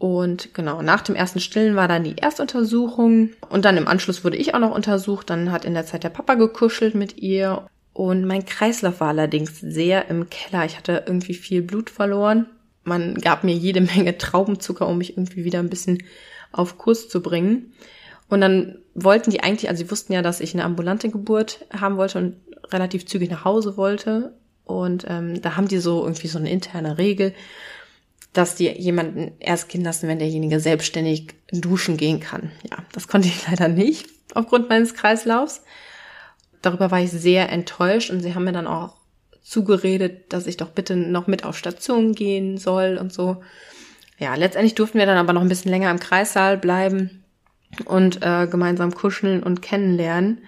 [0.00, 4.38] und genau, nach dem ersten Stillen war dann die Erstuntersuchung und dann im Anschluss wurde
[4.38, 5.28] ich auch noch untersucht.
[5.28, 9.60] Dann hat in der Zeit der Papa gekuschelt mit ihr und mein Kreislauf war allerdings
[9.60, 10.64] sehr im Keller.
[10.64, 12.46] Ich hatte irgendwie viel Blut verloren.
[12.82, 16.02] Man gab mir jede Menge Traubenzucker, um mich irgendwie wieder ein bisschen
[16.50, 17.74] auf Kurs zu bringen.
[18.30, 21.98] Und dann wollten die eigentlich, also sie wussten ja, dass ich eine ambulante Geburt haben
[21.98, 22.36] wollte und
[22.72, 24.32] relativ zügig nach Hause wollte.
[24.64, 27.34] Und ähm, da haben die so irgendwie so eine interne Regel,
[28.32, 32.52] dass die jemanden erst gehen lassen, wenn derjenige selbstständig duschen gehen kann.
[32.70, 35.62] Ja, das konnte ich leider nicht aufgrund meines Kreislaufs.
[36.62, 38.96] Darüber war ich sehr enttäuscht und sie haben mir dann auch
[39.42, 43.42] zugeredet, dass ich doch bitte noch mit auf Station gehen soll und so.
[44.18, 47.24] Ja, letztendlich durften wir dann aber noch ein bisschen länger im Kreissaal bleiben
[47.86, 50.44] und äh, gemeinsam kuscheln und kennenlernen.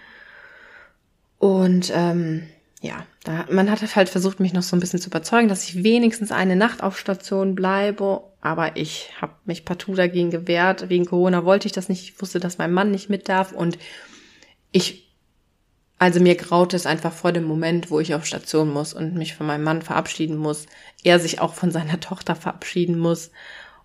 [1.38, 2.46] Und ähm,
[2.82, 5.84] ja, da, man hat halt versucht, mich noch so ein bisschen zu überzeugen, dass ich
[5.84, 8.24] wenigstens eine Nacht auf Station bleibe.
[8.40, 10.88] Aber ich habe mich partout dagegen gewehrt.
[10.88, 12.02] Wegen Corona wollte ich das nicht.
[12.02, 13.52] Ich wusste, dass mein Mann nicht mit darf.
[13.52, 13.78] Und
[14.72, 15.14] ich,
[16.00, 19.36] also mir graute es einfach vor dem Moment, wo ich auf Station muss und mich
[19.36, 20.66] von meinem Mann verabschieden muss.
[21.04, 23.30] Er sich auch von seiner Tochter verabschieden muss.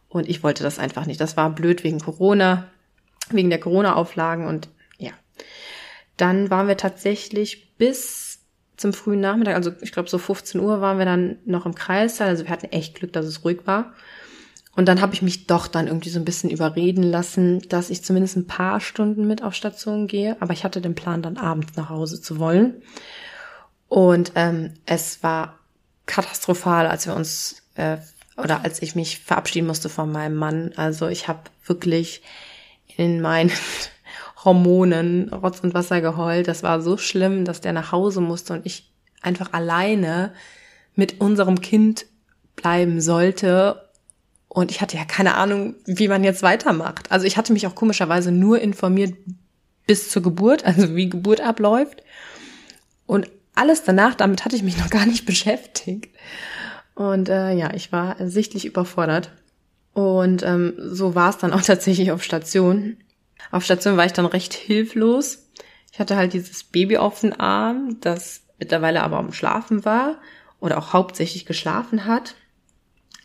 [0.09, 1.21] Und ich wollte das einfach nicht.
[1.21, 2.67] Das war blöd wegen Corona,
[3.29, 4.47] wegen der Corona-Auflagen.
[4.47, 5.11] Und ja,
[6.15, 8.26] dann waren wir tatsächlich bis
[8.77, 12.29] zum frühen Nachmittag, also ich glaube so 15 Uhr waren wir dann noch im Kreissaal.
[12.29, 13.93] Also wir hatten echt Glück, dass es ruhig war.
[14.75, 18.03] Und dann habe ich mich doch dann irgendwie so ein bisschen überreden lassen, dass ich
[18.03, 20.37] zumindest ein paar Stunden mit auf Station gehe.
[20.39, 22.75] Aber ich hatte den Plan, dann abends nach Hause zu wollen.
[23.87, 25.57] Und ähm, es war
[26.05, 27.97] katastrophal, als wir uns äh,
[28.37, 30.73] oder als ich mich verabschieden musste von meinem Mann.
[30.75, 32.21] Also ich habe wirklich
[32.95, 33.51] in meinen
[34.47, 36.47] Hormonen, Rotz und Wasser geheult.
[36.47, 40.31] Das war so schlimm, dass der nach Hause musste und ich einfach alleine
[40.95, 42.05] mit unserem Kind
[42.55, 43.89] bleiben sollte.
[44.47, 47.11] Und ich hatte ja keine Ahnung, wie man jetzt weitermacht.
[47.11, 49.15] Also ich hatte mich auch komischerweise nur informiert
[49.85, 52.01] bis zur Geburt, also wie Geburt abläuft.
[53.05, 56.15] Und alles danach, damit hatte ich mich noch gar nicht beschäftigt.
[56.95, 59.33] Und äh, ja, ich war sichtlich überfordert.
[59.93, 62.95] Und ähm, so war es dann auch tatsächlich auf Station.
[63.51, 65.49] Auf Station war ich dann recht hilflos.
[65.91, 70.19] Ich hatte halt dieses Baby auf den Arm, das mittlerweile aber am Schlafen war
[70.59, 72.35] oder auch hauptsächlich geschlafen hat.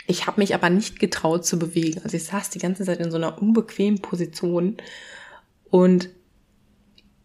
[0.06, 2.00] Ich habe mich aber nicht getraut zu bewegen.
[2.04, 4.76] Also ich saß die ganze Zeit in so einer unbequemen Position
[5.70, 6.10] und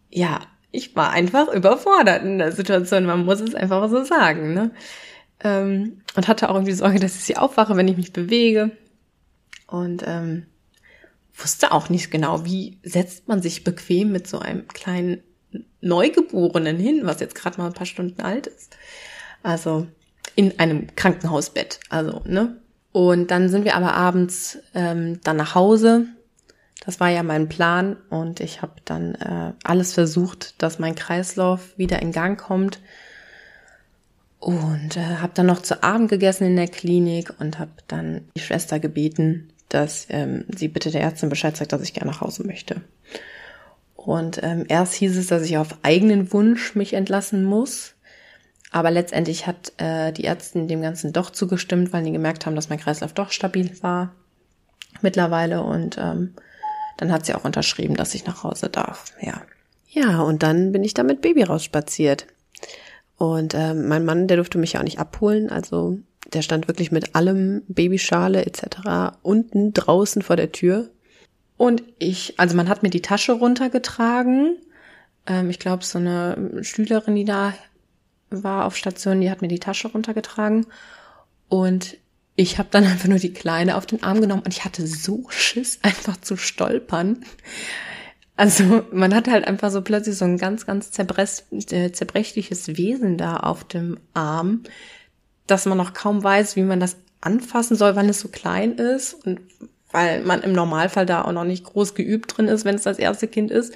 [0.09, 0.39] ja,
[0.71, 3.05] ich war einfach überfordert in der Situation.
[3.05, 4.53] Man muss es einfach so sagen.
[4.53, 4.71] Ne?
[5.43, 8.71] Ähm, und hatte auch irgendwie Sorge, dass ich sie aufwache, wenn ich mich bewege.
[9.67, 10.45] Und ähm,
[11.37, 15.21] wusste auch nicht genau, wie setzt man sich bequem mit so einem kleinen
[15.81, 18.77] Neugeborenen hin, was jetzt gerade mal ein paar Stunden alt ist.
[19.43, 19.87] Also
[20.35, 21.79] in einem Krankenhausbett.
[21.89, 22.57] Also, ne?
[22.91, 26.07] Und dann sind wir aber abends ähm, dann nach Hause.
[26.85, 31.77] Das war ja mein Plan und ich habe dann äh, alles versucht, dass mein Kreislauf
[31.77, 32.79] wieder in Gang kommt.
[34.39, 38.41] Und äh, habe dann noch zu Abend gegessen in der Klinik und habe dann die
[38.41, 42.45] Schwester gebeten, dass ähm, sie bitte der Ärztin Bescheid sagt, dass ich gerne nach Hause
[42.45, 42.81] möchte.
[43.95, 47.93] Und ähm, erst hieß es, dass ich auf eigenen Wunsch mich entlassen muss.
[48.71, 52.69] Aber letztendlich hat äh, die Ärztin dem Ganzen doch zugestimmt, weil die gemerkt haben, dass
[52.69, 54.13] mein Kreislauf doch stabil war
[55.01, 55.61] mittlerweile.
[55.61, 56.35] Und ähm,
[56.97, 59.13] dann hat sie auch unterschrieben, dass ich nach Hause darf.
[59.21, 59.41] Ja.
[59.89, 62.27] Ja, und dann bin ich da mit Baby rausspaziert.
[63.17, 65.49] Und ähm, mein Mann, der durfte mich ja auch nicht abholen.
[65.49, 65.97] Also
[66.33, 69.17] der stand wirklich mit allem, Babyschale etc.
[69.21, 70.89] unten draußen vor der Tür.
[71.57, 74.57] Und ich, also man hat mir die Tasche runtergetragen.
[75.25, 77.53] Ähm, ich glaube, so eine Schülerin, die da
[78.29, 80.67] war auf Station, die hat mir die Tasche runtergetragen.
[81.49, 81.97] Und
[82.35, 85.25] ich habe dann einfach nur die Kleine auf den Arm genommen und ich hatte so
[85.29, 87.25] Schiss, einfach zu stolpern.
[88.35, 93.37] Also man hat halt einfach so plötzlich so ein ganz, ganz äh, zerbrechliches Wesen da
[93.37, 94.61] auf dem Arm,
[95.47, 99.13] dass man noch kaum weiß, wie man das anfassen soll, wann es so klein ist
[99.25, 99.39] und
[99.91, 102.99] weil man im Normalfall da auch noch nicht groß geübt drin ist, wenn es das
[102.99, 103.73] erste Kind ist.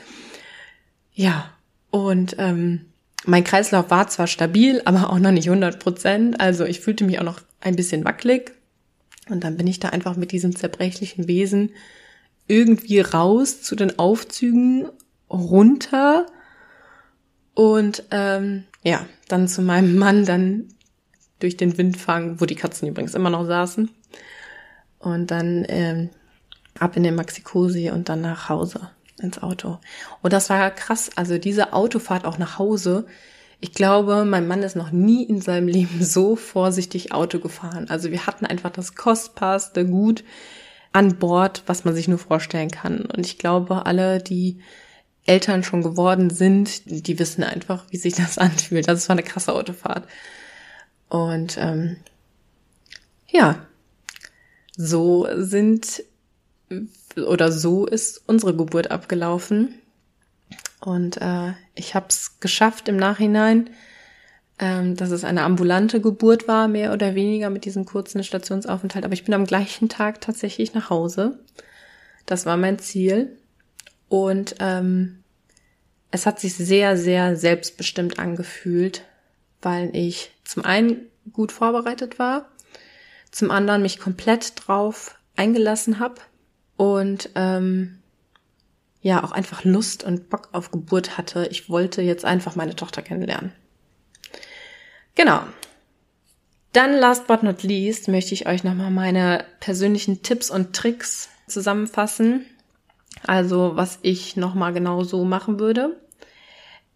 [1.13, 1.51] Ja,
[1.89, 2.85] und ähm,
[3.25, 6.39] mein Kreislauf war zwar stabil, aber auch noch nicht 100 Prozent.
[6.39, 8.53] Also ich fühlte mich auch noch ein bisschen wackelig.
[9.29, 11.71] Und dann bin ich da einfach mit diesem zerbrechlichen Wesen
[12.47, 14.87] irgendwie raus zu den Aufzügen
[15.29, 16.25] runter
[17.53, 20.69] und ähm, ja, dann zu meinem Mann dann
[21.41, 23.89] durch den Wind fangen, wo die Katzen übrigens immer noch saßen.
[24.99, 26.09] Und dann ähm,
[26.79, 28.89] ab in den Maxi-Cosi und dann nach Hause
[29.21, 29.79] ins Auto.
[30.21, 31.09] Und das war krass.
[31.15, 33.05] Also diese Autofahrt auch nach Hause.
[33.59, 37.87] Ich glaube, mein Mann ist noch nie in seinem Leben so vorsichtig Auto gefahren.
[37.89, 40.23] Also wir hatten einfach das kostbarste Gut
[40.93, 43.01] an Bord, was man sich nur vorstellen kann.
[43.05, 44.59] Und ich glaube, alle, die
[45.25, 48.87] Eltern schon geworden sind, die wissen einfach, wie sich das anfühlt.
[48.87, 50.07] Das war eine krasse Autofahrt.
[51.11, 51.97] Und ähm,
[53.27, 53.65] ja,
[54.77, 56.03] so sind
[57.17, 59.75] oder so ist unsere Geburt abgelaufen.
[60.79, 63.69] Und äh, ich habe es geschafft im Nachhinein,
[64.57, 69.03] ähm, dass es eine ambulante Geburt war, mehr oder weniger mit diesem kurzen Stationsaufenthalt.
[69.03, 71.39] Aber ich bin am gleichen Tag tatsächlich nach Hause.
[72.25, 73.37] Das war mein Ziel.
[74.07, 75.25] Und ähm,
[76.09, 79.03] es hat sich sehr, sehr selbstbestimmt angefühlt,
[79.61, 82.49] weil ich zum einen gut vorbereitet war,
[83.31, 86.15] zum anderen mich komplett drauf eingelassen habe
[86.75, 87.99] und ähm,
[89.01, 91.47] ja auch einfach Lust und Bock auf Geburt hatte.
[91.51, 93.53] Ich wollte jetzt einfach meine Tochter kennenlernen.
[95.15, 95.41] Genau.
[96.73, 102.45] Dann last but not least möchte ich euch nochmal meine persönlichen Tipps und Tricks zusammenfassen.
[103.25, 105.97] Also was ich nochmal genau so machen würde,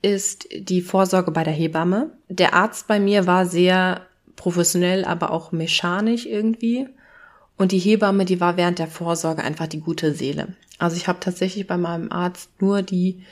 [0.06, 2.12] ist die Vorsorge bei der Hebamme.
[2.30, 6.88] Der Arzt bei mir war sehr professionell, aber auch mechanisch irgendwie.
[7.58, 10.50] Und die Hebamme, die war während der Vorsorge einfach die gute Seele.
[10.78, 13.24] Also ich habe tatsächlich bei meinem Arzt nur die,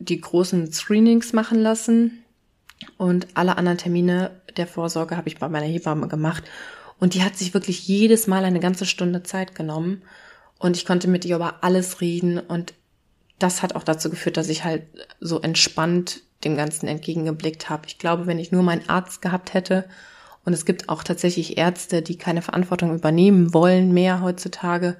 [0.00, 2.24] die großen Screenings machen lassen
[2.96, 6.42] und alle anderen Termine der Vorsorge habe ich bei meiner Hebamme gemacht.
[6.98, 10.02] Und die hat sich wirklich jedes Mal eine ganze Stunde Zeit genommen.
[10.58, 12.40] Und ich konnte mit ihr über alles reden.
[12.40, 12.74] Und
[13.38, 14.84] das hat auch dazu geführt, dass ich halt
[15.20, 17.86] so entspannt dem Ganzen entgegengeblickt habe.
[17.86, 19.88] Ich glaube, wenn ich nur meinen Arzt gehabt hätte
[20.44, 24.96] und es gibt auch tatsächlich Ärzte, die keine Verantwortung übernehmen wollen mehr heutzutage,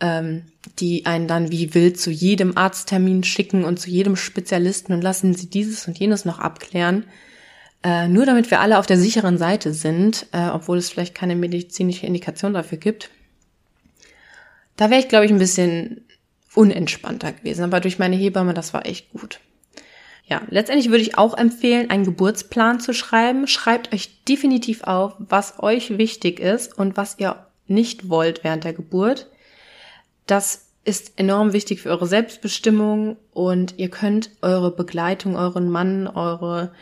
[0.00, 0.44] ähm,
[0.78, 5.34] die einen dann wie wild zu jedem Arzttermin schicken und zu jedem Spezialisten und lassen
[5.34, 7.04] sie dieses und jenes noch abklären.
[7.82, 11.36] Äh, nur damit wir alle auf der sicheren Seite sind, äh, obwohl es vielleicht keine
[11.36, 13.10] medizinische Indikation dafür gibt.
[14.76, 16.06] Da wäre ich, glaube ich, ein bisschen
[16.54, 17.64] unentspannter gewesen.
[17.64, 19.40] Aber durch meine Hebamme, das war echt gut.
[20.24, 23.48] Ja, letztendlich würde ich auch empfehlen, einen Geburtsplan zu schreiben.
[23.48, 28.72] Schreibt euch definitiv auf, was euch wichtig ist und was ihr nicht wollt während der
[28.72, 29.28] Geburt.
[30.26, 36.72] Das ist enorm wichtig für eure Selbstbestimmung und ihr könnt eure Begleitung, euren Mann, eure,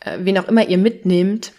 [0.00, 1.52] äh, wen auch immer ihr mitnehmt,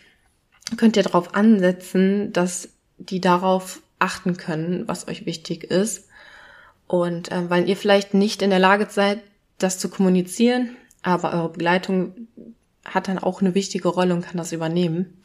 [0.78, 6.10] könnt ihr darauf ansetzen, dass die darauf achten können, was euch wichtig ist.
[6.94, 9.20] Und äh, weil ihr vielleicht nicht in der Lage seid,
[9.58, 12.28] das zu kommunizieren, aber eure Begleitung
[12.86, 15.20] hat dann auch eine wichtige Rolle und kann das übernehmen.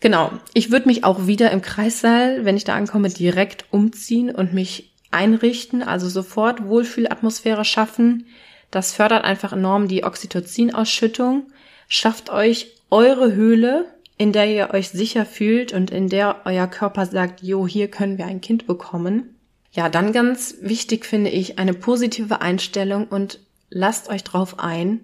[0.00, 0.32] Genau.
[0.54, 4.94] Ich würde mich auch wieder im Kreissaal, wenn ich da ankomme, direkt umziehen und mich
[5.10, 8.24] einrichten, also sofort Wohlfühlatmosphäre schaffen.
[8.70, 11.52] Das fördert einfach enorm die Oxytocin-Ausschüttung.
[11.86, 13.84] Schafft euch eure Höhle,
[14.16, 18.16] in der ihr euch sicher fühlt und in der euer Körper sagt, jo, hier können
[18.16, 19.36] wir ein Kind bekommen.
[19.72, 25.00] Ja, dann ganz wichtig finde ich eine positive Einstellung und lasst euch drauf ein,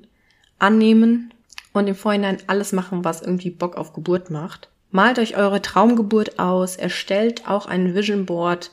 [0.58, 1.32] annehmen
[1.72, 4.68] und im Vorhinein alles machen, was irgendwie Bock auf Geburt macht.
[4.90, 8.70] Malt euch eure Traumgeburt aus, erstellt auch ein Vision Board,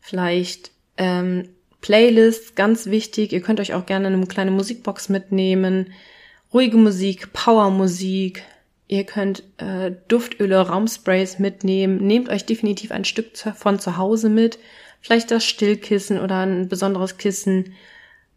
[0.00, 1.48] vielleicht ähm,
[1.80, 3.32] Playlists, ganz wichtig.
[3.32, 5.92] Ihr könnt euch auch gerne eine kleine Musikbox mitnehmen,
[6.52, 8.42] ruhige Musik, Powermusik.
[8.88, 11.98] Ihr könnt äh, Duftöle, Raumsprays mitnehmen.
[11.98, 14.58] Nehmt euch definitiv ein Stück von zu Hause mit,
[15.00, 17.74] vielleicht das Stillkissen oder ein besonderes Kissen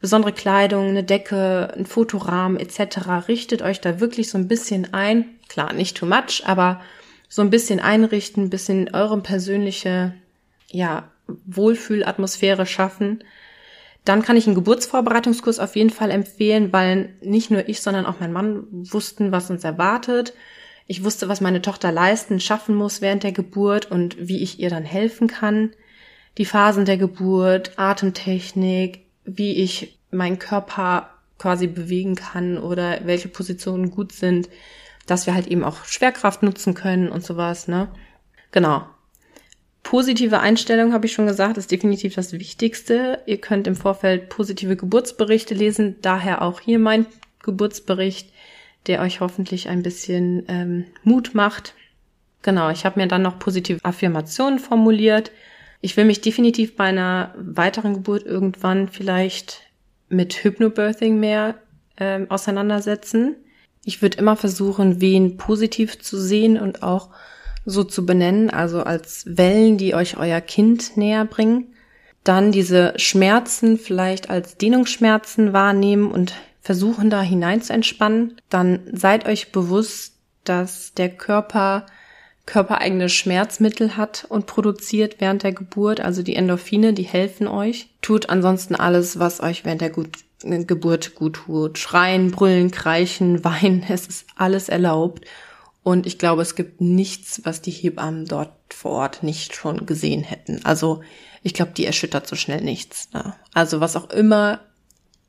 [0.02, 3.28] besondere Kleidung, eine Decke, ein Fotorahmen etc.
[3.28, 5.26] Richtet euch da wirklich so ein bisschen ein.
[5.48, 6.82] Klar, nicht too much, aber
[7.30, 10.14] so ein bisschen einrichten, ein bisschen eure persönliche,
[10.70, 11.10] ja,
[11.46, 13.24] Wohlfühlatmosphäre schaffen.
[14.04, 18.20] Dann kann ich einen Geburtsvorbereitungskurs auf jeden Fall empfehlen, weil nicht nur ich, sondern auch
[18.20, 20.34] mein Mann wussten, was uns erwartet.
[20.88, 24.72] Ich wusste, was meine Tochter leisten, schaffen muss während der Geburt und wie ich ihr
[24.72, 25.72] dann helfen kann.
[26.38, 33.92] Die Phasen der Geburt, Atemtechnik, wie ich meinen Körper quasi bewegen kann oder welche Positionen
[33.92, 34.50] gut sind,
[35.08, 37.90] dass wir halt eben auch Schwerkraft nutzen können und sowas, ne?
[38.52, 38.86] Genau.
[39.84, 43.22] Positive Einstellung, habe ich schon gesagt, ist definitiv das Wichtigste.
[43.26, 47.08] Ihr könnt im Vorfeld positive Geburtsberichte lesen, daher auch hier mein
[47.42, 48.32] Geburtsbericht,
[48.88, 51.74] der euch hoffentlich ein bisschen ähm, Mut macht.
[52.44, 55.32] Genau, ich habe mir dann noch positive Affirmationen formuliert,
[55.82, 59.62] ich will mich definitiv bei einer weiteren Geburt irgendwann vielleicht
[60.10, 61.56] mit Hypnobirthing mehr
[61.98, 63.36] ähm, auseinandersetzen.
[63.84, 67.10] Ich würde immer versuchen, wen positiv zu sehen und auch
[67.66, 71.74] so zu benennen, also als Wellen, die euch euer Kind näher bringen.
[72.24, 78.38] Dann diese Schmerzen vielleicht als Dehnungsschmerzen wahrnehmen und versuchen da hinein zu entspannen.
[78.50, 81.88] Dann seid euch bewusst, dass der Körper
[82.46, 87.90] körpereigene Schmerzmittel hat und produziert während der Geburt, also die Endorphine, die helfen euch.
[88.02, 91.78] Tut ansonsten alles, was euch während der gut, Geburt gut tut.
[91.78, 95.26] Schreien, brüllen, kreischen, weinen, es ist alles erlaubt.
[95.84, 100.24] Und ich glaube, es gibt nichts, was die Hebammen dort vor Ort nicht schon gesehen
[100.24, 100.62] hätten.
[100.64, 101.02] Also
[101.42, 103.10] ich glaube, die erschüttert so schnell nichts.
[103.14, 103.34] Ne?
[103.54, 104.60] Also was auch immer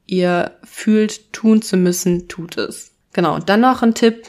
[0.07, 2.93] ihr fühlt, tun zu müssen, tut es.
[3.15, 4.27] Genau, dann noch ein Tipp,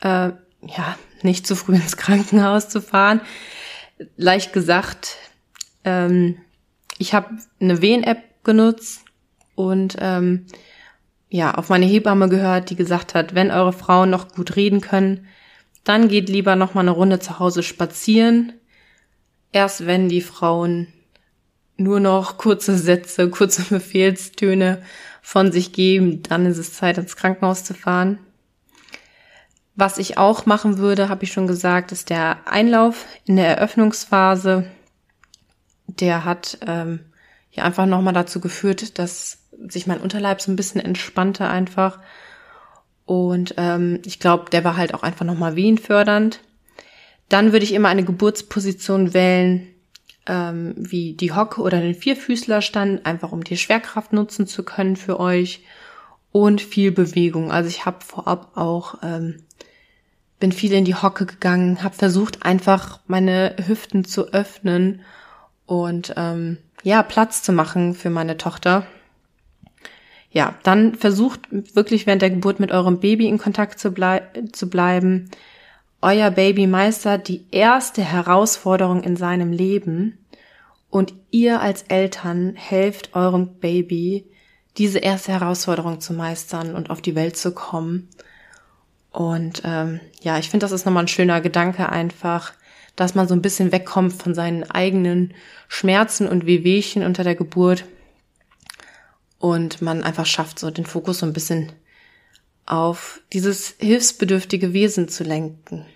[0.00, 0.30] äh,
[0.62, 3.20] ja, nicht zu früh ins Krankenhaus zu fahren.
[4.16, 5.16] Leicht gesagt,
[5.84, 6.36] ähm,
[6.98, 9.04] ich habe eine Wehen-App genutzt
[9.54, 10.46] und ähm,
[11.28, 15.26] ja, auf meine Hebamme gehört, die gesagt hat, wenn eure Frauen noch gut reden können,
[15.84, 18.52] dann geht lieber noch mal eine Runde zu Hause spazieren.
[19.52, 20.88] Erst wenn die Frauen
[21.76, 24.82] nur noch kurze Sätze, kurze Befehlstöne
[25.22, 28.18] von sich geben, dann ist es Zeit, ins Krankenhaus zu fahren.
[29.76, 34.70] Was ich auch machen würde, habe ich schon gesagt, ist der Einlauf in der Eröffnungsphase.
[35.86, 37.00] Der hat ähm,
[37.50, 41.98] ja einfach nochmal dazu geführt, dass sich mein Unterleib so ein bisschen entspannte einfach.
[43.04, 46.40] Und ähm, ich glaube, der war halt auch einfach nochmal wehenfördernd.
[47.28, 49.68] Dann würde ich immer eine Geburtsposition wählen,
[50.26, 55.20] ähm, wie die Hocke oder den Vierfüßlerstand, einfach um die Schwerkraft nutzen zu können für
[55.20, 55.64] euch.
[56.32, 57.52] Und viel Bewegung.
[57.52, 59.45] Also ich habe vorab auch, ähm,
[60.38, 65.00] bin viel in die Hocke gegangen, habe versucht einfach meine Hüften zu öffnen
[65.64, 68.86] und ähm, ja, Platz zu machen für meine Tochter.
[70.30, 74.22] Ja, dann versucht wirklich während der Geburt mit eurem Baby in Kontakt zu, blei
[74.52, 75.30] zu bleiben.
[76.02, 80.18] Euer Baby meistert die erste Herausforderung in seinem Leben
[80.90, 84.26] und ihr als Eltern helft eurem Baby,
[84.76, 88.08] diese erste Herausforderung zu meistern und auf die Welt zu kommen.
[89.16, 92.52] Und ähm, ja, ich finde, das ist nochmal ein schöner Gedanke einfach,
[92.96, 95.32] dass man so ein bisschen wegkommt von seinen eigenen
[95.68, 97.86] Schmerzen und Wehwehchen unter der Geburt
[99.38, 101.72] und man einfach schafft, so den Fokus so ein bisschen
[102.66, 105.86] auf dieses hilfsbedürftige Wesen zu lenken.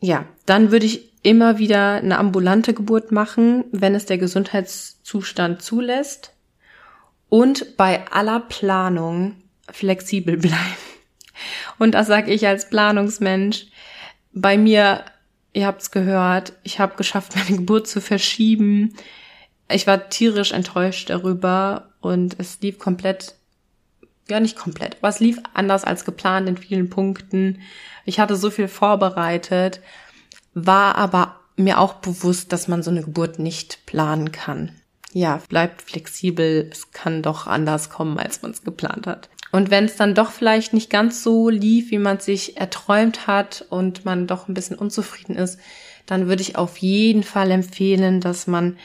[0.00, 6.32] Ja, dann würde ich immer wieder eine ambulante Geburt machen, wenn es der Gesundheitszustand zulässt
[7.28, 9.34] und bei aller Planung
[9.70, 10.91] flexibel bleiben.
[11.78, 13.66] Und das sage ich als Planungsmensch.
[14.32, 15.04] Bei mir
[15.52, 18.94] Ihr habt's gehört, ich habe geschafft, meine Geburt zu verschieben.
[19.68, 23.34] Ich war tierisch enttäuscht darüber und es lief komplett,
[24.28, 27.60] ja nicht komplett, aber es lief anders als geplant in vielen Punkten.
[28.04, 29.80] Ich hatte so viel vorbereitet,
[30.54, 34.72] war aber mir auch bewusst, dass man so eine Geburt nicht planen kann.
[35.12, 39.28] Ja, bleibt flexibel, es kann doch anders kommen, als man es geplant hat.
[39.52, 43.66] Und wenn es dann doch vielleicht nicht ganz so lief, wie man sich erträumt hat
[43.68, 45.60] und man doch ein bisschen unzufrieden ist,
[46.06, 48.78] dann würde ich auf jeden Fall empfehlen, dass man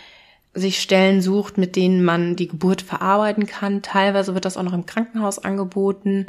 [0.53, 3.81] sich Stellen sucht, mit denen man die Geburt verarbeiten kann.
[3.81, 6.27] Teilweise wird das auch noch im Krankenhaus angeboten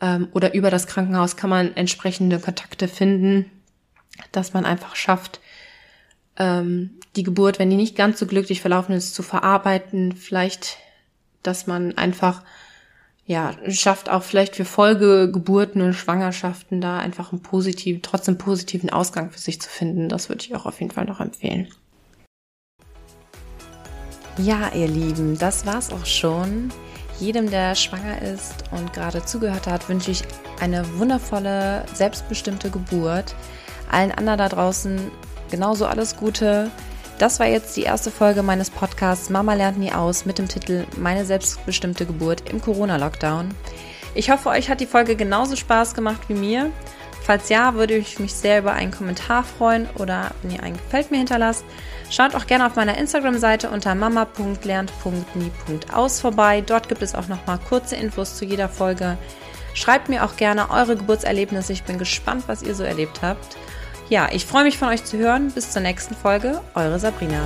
[0.00, 3.50] ähm, oder über das Krankenhaus kann man entsprechende Kontakte finden,
[4.32, 5.40] dass man einfach schafft,
[6.38, 10.12] ähm, die Geburt, wenn die nicht ganz so glücklich verlaufen ist, zu verarbeiten.
[10.12, 10.78] Vielleicht,
[11.42, 12.42] dass man einfach
[13.24, 19.30] ja, schafft auch vielleicht für Folgegeburten und Schwangerschaften da einfach einen positiven, trotzdem positiven Ausgang
[19.30, 20.08] für sich zu finden.
[20.08, 21.68] Das würde ich auch auf jeden Fall noch empfehlen.
[24.38, 26.72] Ja, ihr Lieben, das war's auch schon.
[27.20, 30.22] Jedem, der schwanger ist und gerade zugehört hat, wünsche ich
[30.60, 33.36] eine wundervolle, selbstbestimmte Geburt.
[33.90, 34.98] Allen anderen da draußen
[35.50, 36.70] genauso alles Gute.
[37.22, 40.86] Das war jetzt die erste Folge meines Podcasts Mama lernt nie aus mit dem Titel
[40.96, 43.54] Meine selbstbestimmte Geburt im Corona-Lockdown.
[44.16, 46.72] Ich hoffe, euch hat die Folge genauso Spaß gemacht wie mir.
[47.22, 51.12] Falls ja, würde ich mich sehr über einen Kommentar freuen oder wenn ihr einen Gefällt
[51.12, 51.64] mir hinterlasst.
[52.10, 56.60] Schaut auch gerne auf meiner Instagram-Seite unter mama.lernt.nie.aus vorbei.
[56.60, 59.16] Dort gibt es auch nochmal kurze Infos zu jeder Folge.
[59.74, 61.72] Schreibt mir auch gerne eure Geburtserlebnisse.
[61.72, 63.56] Ich bin gespannt, was ihr so erlebt habt.
[64.08, 65.50] Ja, ich freue mich von euch zu hören.
[65.50, 66.60] Bis zur nächsten Folge.
[66.74, 67.42] Eure Sabrina.